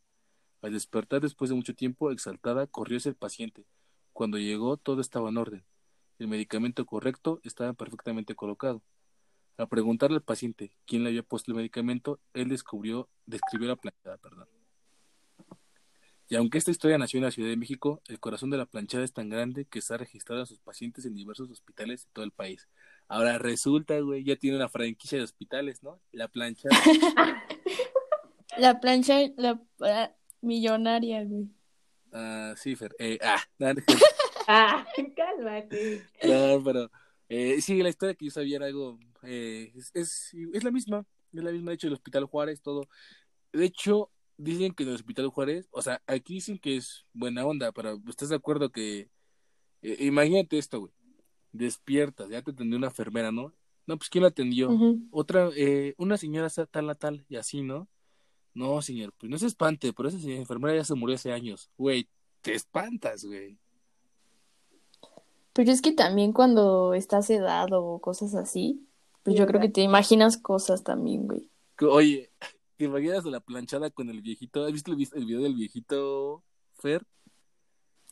[0.62, 3.66] Al despertar después de mucho tiempo, exaltada, corrió hacia el paciente.
[4.14, 5.66] Cuando llegó, todo estaba en orden.
[6.18, 8.82] El medicamento correcto estaba perfectamente colocado.
[9.58, 14.18] Al preguntarle al paciente quién le había puesto el medicamento, él descubrió, describió la planchada,
[14.18, 14.48] perdón.
[16.28, 19.04] Y aunque esta historia nació en la Ciudad de México, el corazón de la planchada
[19.04, 22.32] es tan grande que está registrado a sus pacientes en diversos hospitales de todo el
[22.32, 22.68] país.
[23.08, 26.02] Ahora resulta, güey, ya tiene una franquicia de hospitales, ¿no?
[26.12, 26.76] La planchada.
[28.58, 31.50] La plancha, la, la millonaria, güey.
[32.14, 32.96] Ah, sí, Fer.
[33.00, 33.74] Eh, ah, no,
[34.48, 36.04] Ah, cálmate.
[36.24, 36.90] no, pero
[37.28, 38.98] eh, sí, la historia que yo sabía era algo.
[39.28, 41.06] Eh, es, es, es la misma.
[41.34, 41.72] Es la misma.
[41.72, 42.88] De hecho, el Hospital Juárez, todo.
[43.52, 47.46] De hecho, dicen que en el Hospital Juárez, o sea, aquí dicen que es buena
[47.46, 49.10] onda, pero ¿estás de acuerdo que.
[49.82, 50.94] eh, imagínate esto, güey.
[51.52, 53.54] Despiertas, ya te atendió una enfermera, ¿no?
[53.88, 54.70] No, pues ¿quién la atendió?
[55.12, 57.88] Otra, eh, una señora tal a tal, y así, ¿no?
[58.54, 61.70] No, señor, pues no se espante, pero esa señora enfermera ya se murió hace años.
[61.78, 62.10] Güey,
[62.42, 63.60] te espantas, güey.
[65.54, 68.86] Pero es que también cuando estás sedado o cosas así,
[69.26, 71.50] pues Sí, yo creo que te imaginas cosas también, güey.
[71.76, 72.32] Que, Oye,
[72.78, 74.64] ¿te imaginas la planchada con el viejito?
[74.64, 76.44] ¿Has visto el, video del viejito,
[76.76, 77.04] Fer?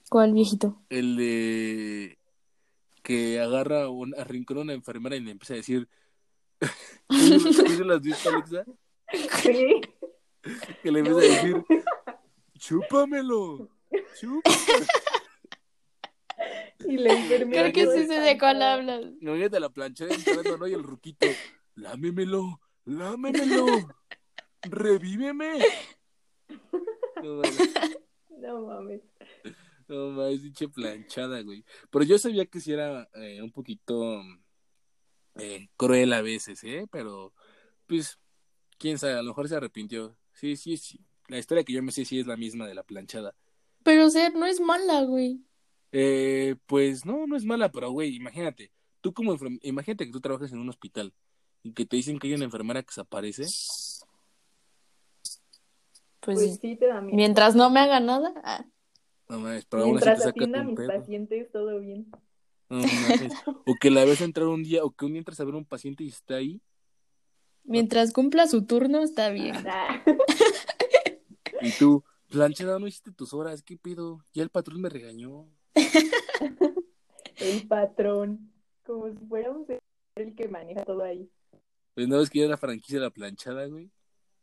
[0.10, 0.82] ¿Cuál viejito?
[0.90, 2.18] El de
[3.04, 5.88] que agarra un arrincona a una enfermera y le empieza a decir.
[7.10, 8.66] ¿Sí se las viste, Alexa?
[9.42, 9.82] Sí.
[10.82, 11.64] Que le empieza a decir,
[12.58, 13.70] chúpamelo,
[14.20, 15.04] chúpamelo.
[16.88, 17.72] Y la enfermera.
[17.72, 19.06] Creo que sí sé de cuál hablas.
[19.22, 20.68] Imagínate a la planchada entrando, ¿no?
[20.68, 21.28] Y el ruquito,
[21.76, 23.66] lámemelo, lámemelo,
[24.64, 25.60] revíveme.
[27.22, 27.74] No mames,
[28.40, 29.02] No mames.
[29.88, 31.64] no mames, pinche planchada, güey.
[31.90, 34.22] Pero yo sabía que sí era eh, un poquito
[35.36, 36.88] eh, cruel a veces, ¿eh?
[36.92, 37.34] Pero,
[37.88, 38.20] pues,
[38.78, 40.18] quién sabe, a lo mejor se arrepintió.
[40.34, 41.00] Sí, sí, sí.
[41.28, 43.34] La historia que yo me sé sí es la misma de la planchada.
[43.84, 45.42] Pero, o sea, no es mala, güey.
[45.96, 50.52] Eh, pues no, no es mala, pero güey, imagínate, tú como imagínate que tú trabajas
[50.52, 51.14] en un hospital
[51.62, 53.44] y que te dicen que hay una enfermera que se aparece.
[56.20, 57.16] Pues, Pues sí te da miedo.
[57.16, 58.34] mientras no me haga nada.
[58.44, 58.66] ah.
[59.30, 60.88] No mames, pero aún así Mientras te saca atienda a un mis pedo.
[60.88, 62.12] pacientes, todo bien.
[62.70, 63.34] No mames.
[63.66, 65.58] O que la ves entrar un día, o que un día entras a ver a
[65.58, 66.60] un paciente y está ahí,
[67.66, 69.56] Mientras cumpla su turno, está bien.
[69.68, 70.04] Ah,
[71.62, 74.20] y tú, planchada, no hiciste tus horas, ¿qué pido?
[74.34, 75.48] Ya el patrón me regañó.
[77.38, 78.52] el patrón.
[78.86, 79.68] Como si fuéramos
[80.16, 81.30] el que maneja todo ahí.
[81.96, 83.90] Pues no ves que ya es la franquicia de la planchada, güey.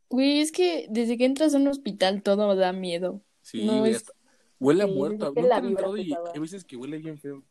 [0.08, 3.22] Güey, es que desde que entras a un hospital todo da miedo.
[3.42, 4.12] Sí, No, güey, es- hasta-
[4.58, 5.26] huele a Sí, muerto.
[5.26, 7.42] Nunca la entrado y hay veces que huele bien feo.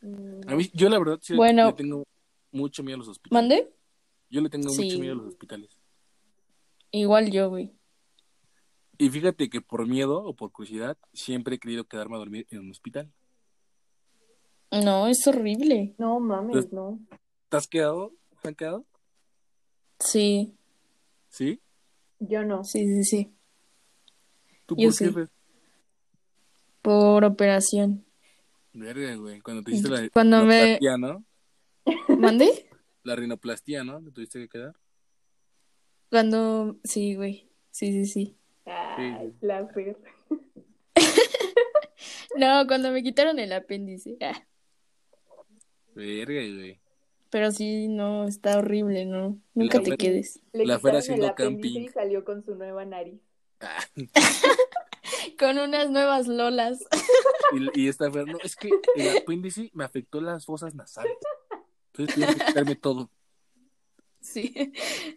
[0.00, 1.66] Mm, A mí, yo la verdad sí le- Bueno.
[1.66, 2.04] le tengo
[2.52, 3.32] mucho miedo a los hospitales.
[3.42, 3.72] ¿Mande?
[4.30, 4.84] Yo le tengo Sí.
[4.84, 5.78] mucho miedo a los hospitales.
[6.92, 7.72] Igual yo, güey.
[8.98, 12.60] Y fíjate que por miedo o por curiosidad, siempre he querido quedarme a dormir en
[12.60, 13.12] un hospital.
[14.70, 15.94] No, es horrible.
[15.98, 16.98] No mames, no.
[17.48, 18.12] ¿Te has quedado?
[18.42, 18.86] ¿Te han quedado?
[19.98, 20.54] Sí,
[21.28, 21.60] ¿Sí?
[22.18, 22.64] Yo no.
[22.64, 23.32] sí, sí, sí.
[24.66, 25.32] ¿Tú Yo por qué, sí.
[26.82, 28.04] Por operación.
[28.72, 29.40] Verga, güey.
[29.40, 31.24] Cuando te hiciste la Cuando me- rinoplastía, ¿no?
[33.02, 34.02] La rinoplastía, ¿no?
[34.02, 34.74] ¿Te tuviste que quedar?
[36.10, 36.76] Cuando...
[36.84, 37.48] Sí, güey.
[37.70, 38.36] Sí, sí, sí.
[38.96, 39.32] Sí.
[39.40, 39.96] la Fer.
[42.36, 44.16] No, cuando me quitaron el apéndice.
[44.20, 44.42] Ah,
[45.94, 46.78] Verga, güey.
[47.30, 49.38] pero sí, no, está horrible, ¿no?
[49.54, 50.40] Nunca La te quedes.
[50.52, 51.84] Le La quitaron haciendo el apéndice camping.
[51.84, 53.20] y salió con su nueva nariz.
[53.60, 53.82] Ah,
[55.38, 56.78] Con unas nuevas lolas.
[57.74, 61.12] y, y esta no, es que el apéndice me afectó las fosas nasales.
[61.92, 63.10] Entonces tuve que quitarme todo.
[64.20, 64.52] Sí.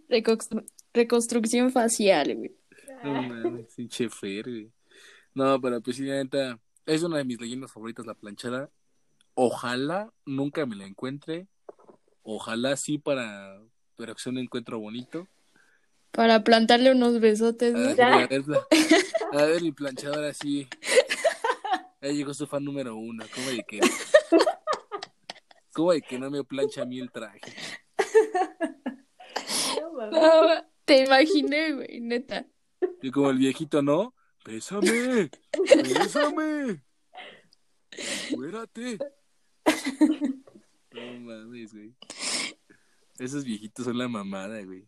[0.10, 2.56] Reconstru- Reconstrucción facial, güey.
[3.04, 4.72] No mames, pinche Fer, güey.
[5.34, 8.70] No, pero pues sí, la neta, es una de mis leyendas favoritas, la planchada.
[9.36, 11.48] Ojalá nunca me la encuentre.
[12.24, 13.62] Ojalá sí para,
[13.96, 15.28] para que sea un encuentro bonito.
[16.12, 17.88] Para plantarle unos besotes, A ¿no?
[17.96, 18.68] ver, a ver, la-
[19.32, 20.68] a ver, mi planchadora sí.
[22.02, 23.26] Ahí llegó su fan número uno.
[23.34, 23.82] ¿Cómo de que?
[25.74, 27.40] ¿Cómo de que no me plancha a mí el traje?
[30.12, 32.46] No, te imaginé, güey, neta.
[33.02, 34.14] Y como el viejito, ¿no?
[34.46, 35.30] ¡Bésame!
[35.94, 36.84] ¡Bésame!
[38.36, 38.98] ¡Fuérate!
[40.92, 41.94] No mames, güey.
[43.20, 44.88] Esos viejitos son la mamada, güey.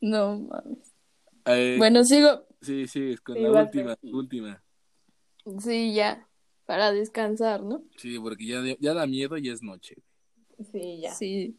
[0.00, 0.92] No mames.
[1.46, 2.46] Eh, Bueno, sigo.
[2.60, 4.12] Sí, sí, es con Sí, la última, sí.
[4.12, 4.62] última.
[5.60, 6.28] Sí, ya.
[6.64, 7.84] Para descansar, ¿no?
[7.96, 9.96] Sí, porque ya, ya da miedo y es noche.
[10.72, 11.14] Sí, ya.
[11.14, 11.56] Sí.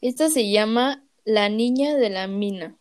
[0.00, 2.78] Esta se llama La Niña de la Mina.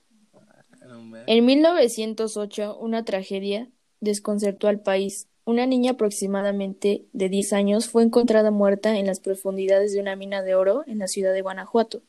[1.28, 5.28] En 1908, una tragedia desconcertó al país.
[5.46, 10.42] Una niña aproximadamente de 10 años fue encontrada muerta en las profundidades de una mina
[10.42, 12.02] de oro en la ciudad de Guanajuato.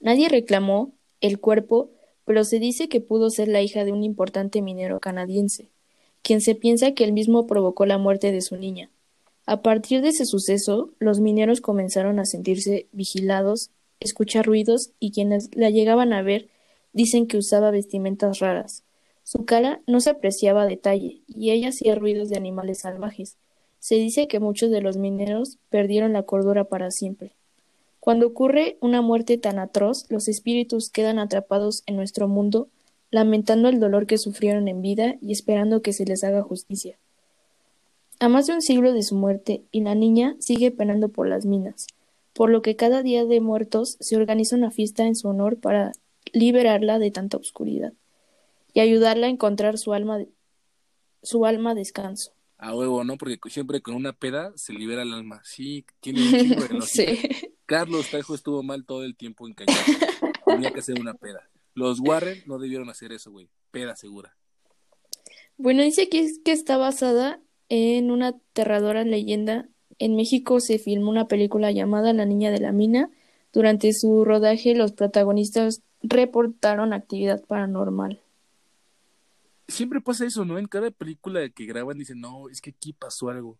[0.00, 1.90] Nadie reclamó el cuerpo,
[2.24, 5.68] pero se dice que pudo ser la hija de un importante minero canadiense,
[6.22, 8.90] quien se piensa que él mismo provocó la muerte de su niña.
[9.46, 15.48] A partir de ese suceso, los mineros comenzaron a sentirse vigilados, escuchar ruidos y quienes
[15.54, 16.48] la llegaban a ver
[16.98, 18.82] dicen que usaba vestimentas raras.
[19.22, 23.36] Su cara no se apreciaba a detalle y ella hacía ruidos de animales salvajes.
[23.78, 27.30] Se dice que muchos de los mineros perdieron la cordura para siempre.
[28.00, 32.66] Cuando ocurre una muerte tan atroz, los espíritus quedan atrapados en nuestro mundo,
[33.12, 36.98] lamentando el dolor que sufrieron en vida y esperando que se les haga justicia.
[38.18, 41.46] A más de un siglo de su muerte, y la niña sigue penando por las
[41.46, 41.86] minas,
[42.32, 45.92] por lo que cada día de muertos se organiza una fiesta en su honor para
[46.32, 47.92] liberarla de tanta oscuridad
[48.72, 50.24] y ayudarla a encontrar su alma,
[51.22, 52.32] su alma descanso.
[52.58, 53.16] A huevo, ¿no?
[53.16, 55.40] Porque siempre con una peda se libera el alma.
[55.44, 57.18] Sí, tiene un chingo de sí.
[57.66, 59.76] Carlos Trejo estuvo mal todo el tiempo en cañón.
[60.44, 61.48] Tenía que hacer una peda.
[61.74, 63.48] Los Warren no debieron hacer eso, güey.
[63.70, 64.36] Peda segura.
[65.56, 69.68] Bueno, dice aquí que está basada en una aterradora leyenda.
[69.98, 73.10] En México se filmó una película llamada La Niña de la Mina.
[73.52, 78.20] Durante su rodaje, los protagonistas reportaron actividad paranormal.
[79.66, 80.58] Siempre pasa eso, ¿no?
[80.58, 83.58] En cada película que graban dicen, no, es que aquí pasó algo.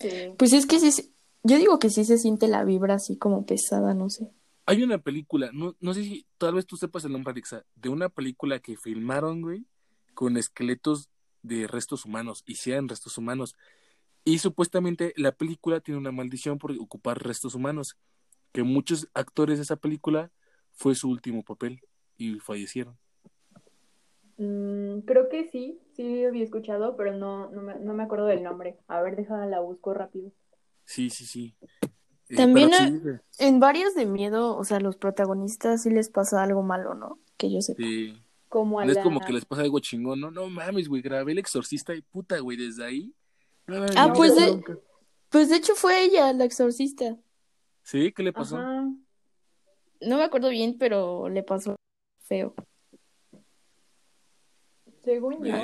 [0.00, 0.32] Sí.
[0.38, 1.10] Pues es que sí, se-
[1.42, 4.30] yo digo que sí se siente la vibra así como pesada, no sé.
[4.66, 7.88] Hay una película, no, no sé si tal vez tú sepas el nombre, Alexa, de
[7.88, 9.64] una película que filmaron, güey,
[10.14, 11.08] con esqueletos
[11.42, 13.56] de restos humanos, y eran restos humanos.
[14.24, 17.96] Y supuestamente la película tiene una maldición por ocupar restos humanos,
[18.52, 20.30] que muchos actores de esa película
[20.78, 21.80] fue su último papel
[22.16, 22.96] y fallecieron.
[24.36, 28.44] Mm, creo que sí, sí había escuchado, pero no, no me, no me acuerdo del
[28.44, 28.78] nombre.
[28.86, 30.30] A ver, déjala, la busco rápido.
[30.84, 31.56] Sí, sí, sí.
[32.28, 36.42] Eh, También sí, güey, En varios de miedo, o sea, los protagonistas sí les pasa
[36.44, 37.18] algo malo, ¿no?
[37.36, 37.82] Que yo sepa.
[37.82, 38.14] sí.
[38.48, 41.32] Como a No es como que les pasa algo chingón, no, no mames, güey, grabé
[41.32, 43.14] el exorcista y puta, güey, desde ahí.
[43.66, 44.62] no Ah, no, pues de-.
[45.28, 47.18] Pues de hecho fue ella, la exorcista.
[47.82, 48.10] ¿Sí?
[48.12, 48.56] ¿Qué le pasó?
[48.56, 48.88] Ajá.
[50.00, 51.76] No me acuerdo bien, pero le pasó
[52.20, 52.54] feo.
[55.04, 55.54] Según yo,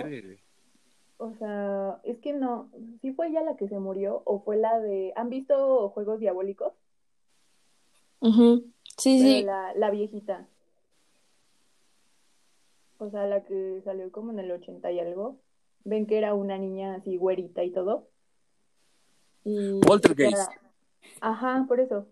[1.18, 2.70] o sea, es que no,
[3.00, 5.12] ¿sí fue ella la que se murió o fue la de...
[5.16, 6.72] ¿Han visto Juegos Diabólicos?
[8.20, 8.64] Ujú.
[8.96, 9.42] Sí, Pero sí.
[9.44, 10.46] la, la viejita.
[12.98, 15.36] O sea, la que salió como en el 80 y algo.
[15.84, 18.08] Ven que era una niña así güerita y todo.
[19.44, 20.34] Y Poltergeist.
[20.34, 20.48] era-
[21.20, 22.06] Ajá, por eso.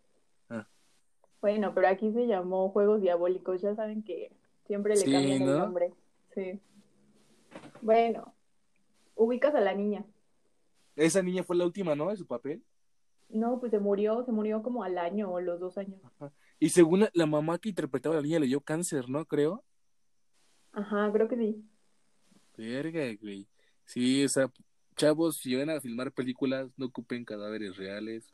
[1.42, 3.60] Bueno, pero aquí se llamó Juegos Diabólicos.
[3.60, 4.30] Ya saben que
[4.66, 5.58] siempre le Sí, cambian el ¿no?
[5.58, 5.92] nombre.
[6.34, 6.60] Sí.
[7.82, 8.32] Bueno,
[9.16, 10.04] ubicas a la niña.
[10.94, 12.10] Esa niña fue la última, ¿no?
[12.10, 12.62] De su papel.
[13.28, 16.00] No, pues se murió, se murió como al año o los dos años.
[16.60, 19.24] Y según la, la mamá que interpretaba a la niña le dio cáncer, ¿no?
[19.26, 19.64] Creo.
[20.72, 21.64] Ajá, creo que sí.
[22.56, 23.48] Verga, güey.
[23.84, 24.50] Sí, o sea,
[24.96, 28.32] chavos, si van a filmar películas, no ocupen cadáveres reales.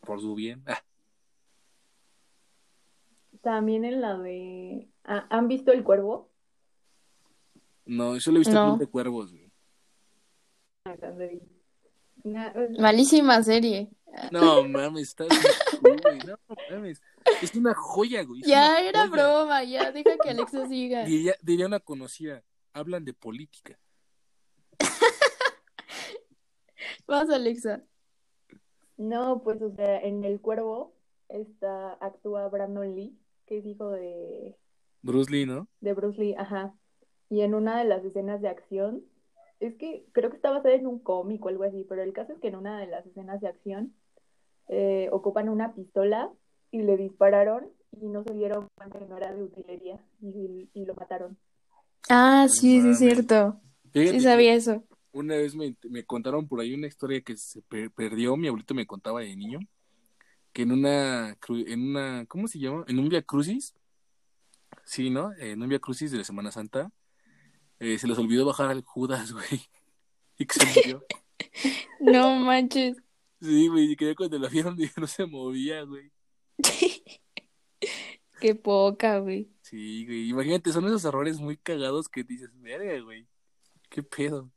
[0.00, 0.62] Por su bien.
[0.66, 0.82] Ah,
[3.42, 4.88] También en la de...
[5.04, 6.28] ¿Ha- ¿Han visto El Cuervo?
[7.86, 8.66] no, yo lo he visto No.
[8.68, 9.50] Club de Cuervos, güey.
[12.22, 13.90] Na- Malísima serie.
[14.30, 15.28] No mames, estás
[15.80, 16.18] güey.
[16.26, 16.36] No
[16.70, 17.00] mames.
[17.42, 18.40] Es una joya, güey.
[18.42, 19.22] es Ya era joya.
[19.22, 21.04] broma, ya deja que Alexa siga.
[21.04, 22.42] Diría, diría una conocida.
[22.72, 23.78] Hablan de política.
[27.06, 27.82] Vas, Alexa.
[28.96, 30.94] No, pues, o sea, en El Cuervo
[31.28, 33.16] está, actúa Brandon Lee,
[33.50, 34.54] que es hijo de,
[35.02, 35.66] Bruce Lee, ¿no?
[35.80, 36.72] de Bruce Lee, ajá.
[37.28, 39.02] Y en una de las escenas de acción,
[39.58, 42.32] es que creo que está basada en un cómic o algo así, pero el caso
[42.32, 43.92] es que en una de las escenas de acción
[44.68, 46.30] eh, ocupan una pistola
[46.70, 47.66] y le dispararon
[48.00, 51.36] y no se dieron cuenta que no era de utilería y, y lo mataron.
[52.08, 53.60] Ah, sí, sí, es cierto.
[53.92, 54.84] Fíjate Sí sabía eso.
[55.12, 58.74] Una vez me, me contaron por ahí una historia que se per- perdió, mi abuelito
[58.74, 59.58] me contaba de niño,
[60.52, 62.84] que en una, en una, ¿cómo se llama?
[62.88, 63.74] En un Via Crucis,
[64.84, 65.32] sí, ¿no?
[65.38, 66.90] En un Via Crucis de la Semana Santa,
[67.78, 69.62] eh, se les olvidó bajar al Judas, güey,
[70.38, 71.04] y que se murió.
[72.00, 72.96] No manches.
[73.40, 76.10] Sí, güey, y que ya cuando lo vieron ya no se movía, güey.
[78.40, 79.50] Qué poca, güey.
[79.62, 83.26] Sí, güey, imagínate, son esos errores muy cagados que dices, verga, güey,
[83.88, 84.50] qué pedo.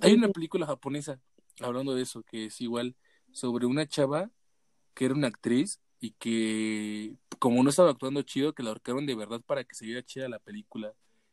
[0.00, 1.20] Hay una película japonesa,
[1.60, 2.94] hablando de eso, que es igual
[3.32, 4.30] sobre una chava
[4.94, 9.14] que era una actriz y que, como no estaba actuando chido, que la ahorcaron de
[9.14, 10.92] verdad para que se viera chida la película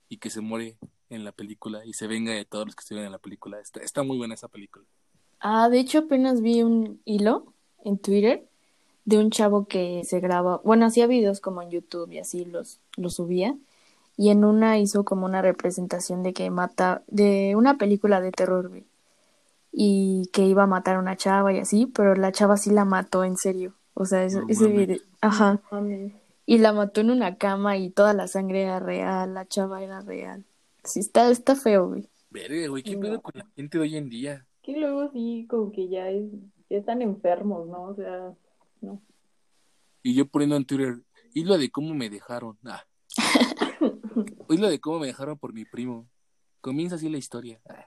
[0.09, 0.77] y que se muere
[1.09, 3.59] en la película y se venga de todos los que estuvieron en la película.
[3.59, 4.85] Está, está muy buena esa película.
[5.39, 8.47] Ah, de hecho apenas vi un hilo en Twitter
[9.05, 12.79] de un chavo que se graba, bueno, hacía videos como en YouTube y así los,
[12.97, 13.57] los subía.
[14.17, 18.83] Y en una hizo como una representación de que mata, de una película de terror.
[19.71, 22.85] Y que iba a matar a una chava y así, pero la chava sí la
[22.85, 23.75] mató en serio.
[23.93, 25.61] O sea, ese, No ese video, ajá.
[26.45, 30.01] Y la mató en una cama y toda la sangre era real, la chava era
[30.01, 30.45] real.
[30.83, 32.09] Sí, está, está feo, güey.
[32.31, 33.01] Verga, güey, ¿qué No.
[33.01, 34.45] pedo con la gente de hoy en día?
[34.63, 36.31] Que luego sí, como que ya, es,
[36.69, 37.83] ya están enfermos, ¿no?
[37.83, 38.33] O sea,
[38.81, 39.01] no.
[40.01, 40.99] Y yo poniendo en Twitter,
[41.33, 42.57] y lo de cómo me dejaron.
[42.65, 42.83] Ah.
[44.49, 46.07] y lo de cómo me dejaron por mi primo.
[46.61, 47.59] Comienza así la historia.
[47.69, 47.85] Ah.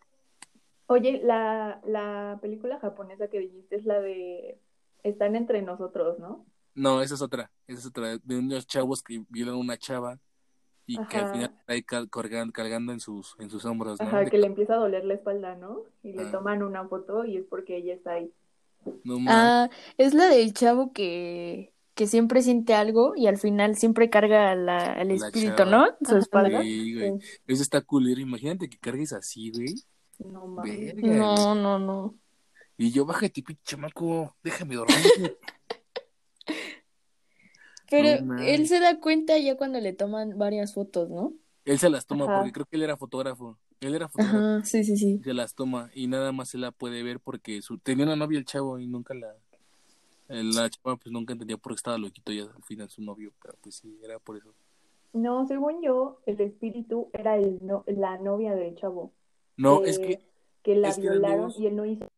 [0.92, 4.58] Oye, la, la película japonesa que dijiste es la de
[5.02, 6.44] Están entre nosotros, ¿no?
[6.74, 7.50] No, esa es otra.
[7.66, 8.18] Esa es otra.
[8.18, 10.18] De unos chavos que violan a una chava
[10.86, 11.52] y que al final
[11.86, 14.06] cal- cargan- cargando en sus, en sus hombros, ¿no?
[14.06, 15.82] Ajá, De- que le empieza a doler la espalda, ¿no?
[16.02, 16.30] Y le Ah.
[16.32, 18.32] toman una foto y es porque ella está ahí.
[19.04, 19.28] No mames.
[19.34, 24.54] Ah, es la del chavo que, que siempre siente algo y al final siempre carga
[24.54, 25.70] la, el La espíritu, chava.
[25.70, 25.86] ¿no?
[26.08, 26.62] Su espalda.
[26.62, 27.20] Sí, güey.
[27.20, 27.26] Sí.
[27.46, 28.20] Eso está culero.
[28.20, 29.74] Imagínate que cargues así, güey.
[30.18, 30.94] No mames.
[30.96, 32.14] No, no, no.
[32.76, 34.34] Y yo, bájate, pinche chamaco.
[34.42, 34.96] Déjame dormir.
[37.90, 41.34] Pero No él se da cuenta ya cuando le toman varias fotos, ¿no?
[41.64, 42.38] él se las toma Ajá.
[42.38, 43.58] porque creo que él era fotógrafo.
[43.80, 44.36] Él era fotógrafo.
[44.36, 45.20] Ajá, sí, sí, sí.
[45.22, 47.78] Se las toma y nada más se la puede ver porque su...
[47.78, 49.34] tenía una novia el chavo y nunca la.
[50.28, 53.54] La chava pues nunca entendía por qué estaba loquito ya al final su novio, pero
[53.60, 54.54] pues sí, era por eso.
[55.12, 59.12] No, según yo, el espíritu era el no, la novia del chavo.
[59.56, 60.20] No, que, es que,
[60.62, 61.58] que la violaron dos.
[61.58, 62.08] y él no hizo.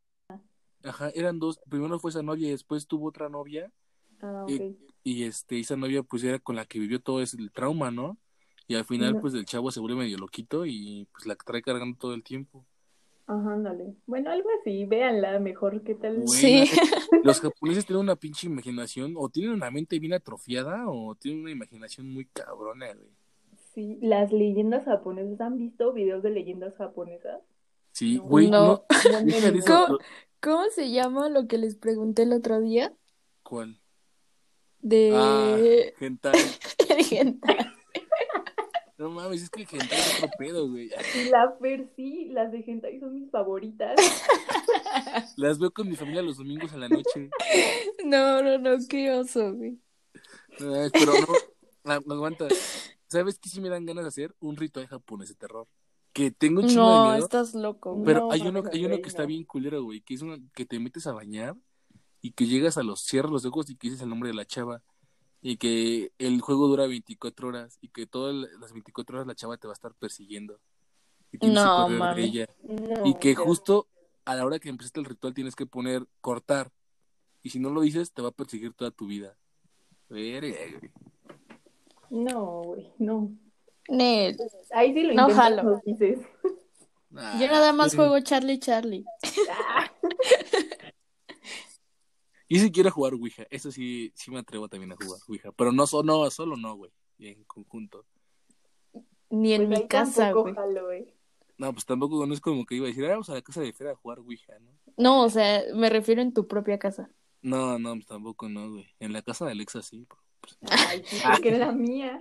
[0.82, 1.60] ajá, eran dos.
[1.68, 3.70] Primero fue esa novia y después tuvo otra novia
[4.20, 4.50] Ah, ok.
[4.50, 4.76] Y-
[5.06, 8.16] y este, esa novia pues era con la que vivió todo ese el trauma, ¿no?
[8.66, 9.20] Y al final No.
[9.20, 12.64] pues el chavo se vuelve medio loquito y pues la trae cargando todo el tiempo.
[13.26, 13.94] Ajá, ándale.
[14.06, 16.26] Bueno, algo así, véanla mejor, ¿qué tal?
[16.26, 16.64] Sí.
[17.22, 21.50] Los japoneses tienen una pinche imaginación, o tienen una mente bien atrofiada, o tienen una
[21.50, 23.10] imaginación muy cabrona, güey.
[23.74, 27.40] Sí, las leyendas japonesas, ¿han visto videos de leyendas japonesas?
[27.92, 28.84] Sí, güey, no.
[29.66, 29.98] ¿Cómo?
[30.40, 32.92] ¿Cómo se llama lo que les pregunté el otro día?
[33.42, 33.80] ¿Cuál?
[34.80, 35.56] De Ah,
[36.00, 36.34] hentai.
[37.10, 37.56] hentai.
[38.96, 40.90] No mames, es que el hentai es otro pedo, güey.
[41.14, 43.96] Y la Fer sí, las de hentai son mis favoritas.
[45.36, 47.28] Las veo con mi familia los domingos en la noche.
[48.04, 49.78] No, no, no, qué oso, güey.
[50.58, 51.26] Pero no,
[51.84, 52.46] no, no aguanta.
[53.14, 54.34] ¿Sabes qué sí me dan ganas de hacer?
[54.40, 55.66] Un ritual japonés de terror.
[56.12, 57.24] Que tengo un chingo de No, miedo.
[57.24, 57.92] estás loco.
[57.94, 58.04] güey.
[58.06, 59.28] Pero No, hay uno, hay uno que está no.
[59.28, 61.56] bien culero, güey, que es uno que te metes a bañar
[62.20, 64.44] y que llegas a los, cierras los ojos y que dices el nombre de la
[64.44, 64.82] chava
[65.42, 69.56] y que el juego dura 24 horas y que todas las 24 horas la chava
[69.56, 70.60] te va a estar persiguiendo.
[71.32, 72.48] Y tienes No, que correr de ella.
[72.62, 73.88] No, Y que justo
[74.24, 76.70] a la hora que empezaste el ritual tienes que poner cortar.
[77.42, 79.36] Y si no lo dices, te va a perseguir toda tu vida.
[80.08, 80.90] Verga, güey.
[82.14, 83.30] No, güey, no.
[83.88, 84.36] Nel.
[84.72, 85.80] Ahí sí lo No intentas, jalo.
[85.84, 86.18] dices.
[87.10, 87.96] Yo nada más sí.
[87.96, 89.04] juego Charlie Charlie.
[89.50, 89.90] Ah,
[92.46, 95.50] Y si quiero jugar Ouija, eso sí, sí me atrevo también a jugar Ouija.
[95.52, 96.92] Pero no, so- no solo no, güey.
[97.18, 98.04] En conjunto.
[99.30, 100.54] Ni en pues mi casa, güey.
[100.54, 100.88] jalo.
[101.56, 103.60] No, pues tampoco no es como que iba a decir, ah, vamos a la casa
[103.60, 104.70] de Fer a jugar Ouija, ¿no?
[104.96, 107.10] No, o sea, me refiero en tu propia casa.
[107.42, 108.86] No, no, pues tampoco no, güey.
[109.00, 110.04] En la casa de Alexa sí.
[110.08, 110.20] pues,
[110.88, 112.18] Ay, porque es la mía.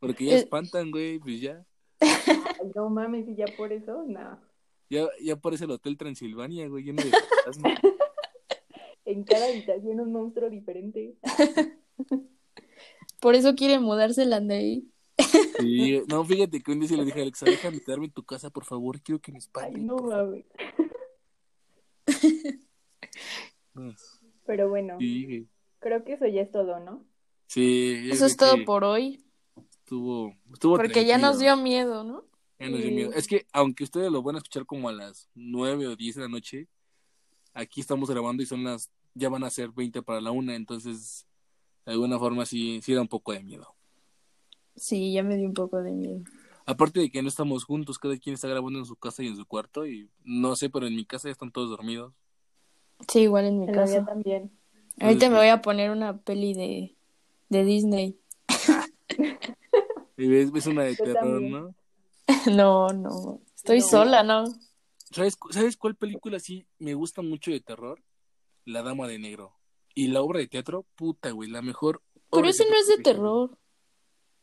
[0.00, 0.38] porque ya Eh.
[0.38, 1.64] espantan, güey, pues ya.
[2.00, 4.40] Ay, no mames, y ya por eso, no.
[4.90, 7.72] Ya, ya aparece el Hotel Transilvania, güey, lleno de fantasmas.
[9.06, 11.14] En cada habitación un monstruo diferente.
[13.20, 14.88] Por eso quiere mudarse la de ahí.
[15.58, 18.24] Sí, no, fíjate que un día sí le dije a Alexa, déjame quedarme en tu
[18.24, 19.86] casa, por favor, quiero que me Ay, espanten.
[19.86, 20.26] no por favor".
[20.26, 20.46] mames.
[23.74, 23.92] No,
[24.46, 25.48] Pero bueno, Sí,
[25.80, 27.04] creo que eso ya es todo, ¿no?
[27.46, 29.24] Sí, Eso es todo por hoy.
[29.84, 32.24] Estuvo, estuvo Porque ya nos dio miedo, ¿no?
[32.58, 33.12] Ya nos dio miedo.
[33.12, 36.22] Es que aunque ustedes lo van a escuchar como a las 9 o 10 de
[36.22, 36.68] la noche,
[37.52, 41.26] aquí estamos grabando y son las, ya van a ser 20 para la una, entonces
[41.84, 43.74] de alguna forma sí, sí da un poco de miedo.
[44.76, 46.22] Sí, ya me dio un poco de miedo.
[46.66, 49.36] Aparte de que no estamos juntos, cada quien está grabando en su casa y en
[49.36, 52.14] su cuarto y no sé, pero en mi casa ya están todos dormidos.
[53.06, 54.06] Sí, igual en mi En la mía casa.
[54.06, 54.50] también.
[54.98, 56.96] Ahorita me voy a poner una peli de,
[57.54, 58.18] de Disney.
[60.16, 61.52] Y ves, ves una de Yo terror, también.
[61.52, 61.74] ¿no?
[62.54, 63.40] No, no.
[63.56, 63.86] Estoy No.
[63.86, 64.44] sola, ¿no?
[65.10, 68.02] ¿Sabes, cu- ¿Sabes cuál película sí me gusta mucho de terror?
[68.64, 69.56] La Dama de Negro.
[69.94, 72.02] Y la obra de teatro, puta, güey, la mejor.
[72.30, 73.20] Pero obra ese no es de teatro que he visto.
[73.20, 73.58] terror.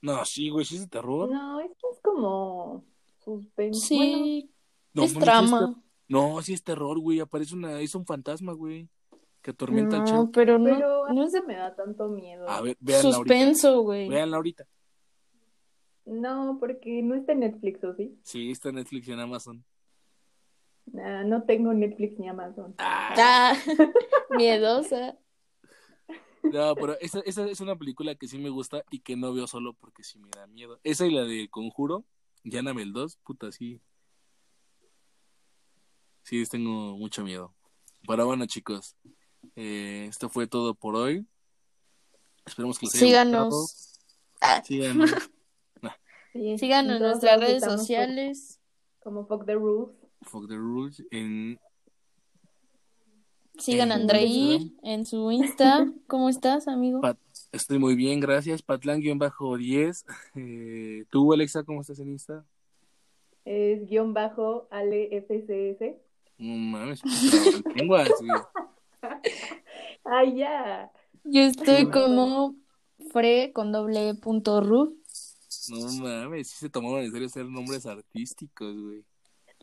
[0.01, 1.29] No, sí, güey, sí es de terror.
[1.31, 2.83] No, es que es como
[3.23, 3.79] suspenso.
[3.87, 4.49] Sí,
[4.93, 5.59] No, es mames, trama.
[5.75, 7.19] ter- No, sí es terror, güey.
[7.19, 8.89] Aparece una, es un fantasma, güey.
[9.41, 12.47] Que atormenta al No, pero no, Pero no no me da tanto miedo.
[12.47, 14.07] A ver, véanla suspenso, güey.
[14.09, 14.67] Véanla ahorita.
[16.05, 18.17] No, porque no está en Netflix, ¿o sí?
[18.23, 19.63] Sí, está en Netflix y en Amazon.
[20.85, 22.75] Nah, no tengo Netflix ni Amazon.
[22.77, 23.55] Ah,
[24.31, 25.17] miedosa.
[26.43, 29.47] No, pero esa, esa es una película que sí me gusta y que no veo
[29.47, 30.79] solo porque sí me da miedo.
[30.83, 32.03] Esa y la de Conjuro,
[32.43, 33.79] Annabelle 2, puta, sí.
[36.23, 37.53] Sí, tengo mucho miedo.
[38.07, 38.95] Pero bueno, chicos,
[39.55, 41.25] eh, esto fue todo por hoy.
[42.45, 43.99] Esperemos que les haya Síganos.
[44.41, 44.63] Ah, gustado.
[44.65, 45.11] Síganos.
[46.33, 48.61] Sí, síganos en nuestras redes sociales.
[49.03, 49.89] Como, Fuck the Rules.
[50.21, 51.03] Fuck the rules.
[51.11, 51.59] En,
[53.57, 54.79] Sigan a en Andreí Instagram.
[54.93, 55.91] en su Insta.
[56.07, 57.01] ¿Cómo estás, amigo?
[57.01, 57.17] Pat-
[57.51, 58.63] estoy muy bien, gracias.
[58.65, 60.05] Patlan-10.
[60.35, 62.45] Eh, ¿Tú, Alexa, cómo estás en Insta?
[63.43, 65.97] Es guion bajo Ale FCS.
[66.37, 68.41] No mames, puta, lenguas, güey.
[70.03, 70.91] Ay, ya.
[71.23, 72.55] Yo estoy como
[73.11, 74.97] Fre con doble punto ru.
[75.69, 79.05] No mames, sí se tomaron en serio ser nombres artísticos, güey.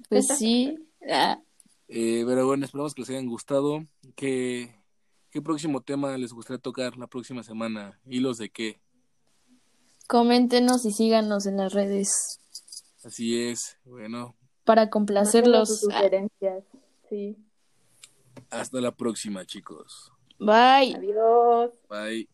[0.09, 0.79] Pues sí.
[1.11, 1.41] Ah,
[1.89, 3.85] Eh, pero bueno, esperamos que les hayan gustado.
[4.15, 4.75] ¿Qué,
[5.31, 7.99] ¿Qué próximo tema les gustaría tocar la próxima semana?
[8.07, 8.81] ¿Hilos de qué?
[10.07, 12.41] coméntenos y síganos en las redes
[13.05, 13.77] Así es.
[13.85, 14.35] Bueno,
[14.65, 15.71] para Mándenos sus complacerlos.
[15.91, 16.65] Ah, sugerencias.
[17.09, 17.37] Sí.
[18.51, 20.13] Hasta la próxima, chicos.
[20.39, 20.95] Bye.
[20.95, 21.73] Adiós.
[21.89, 22.29] Bye.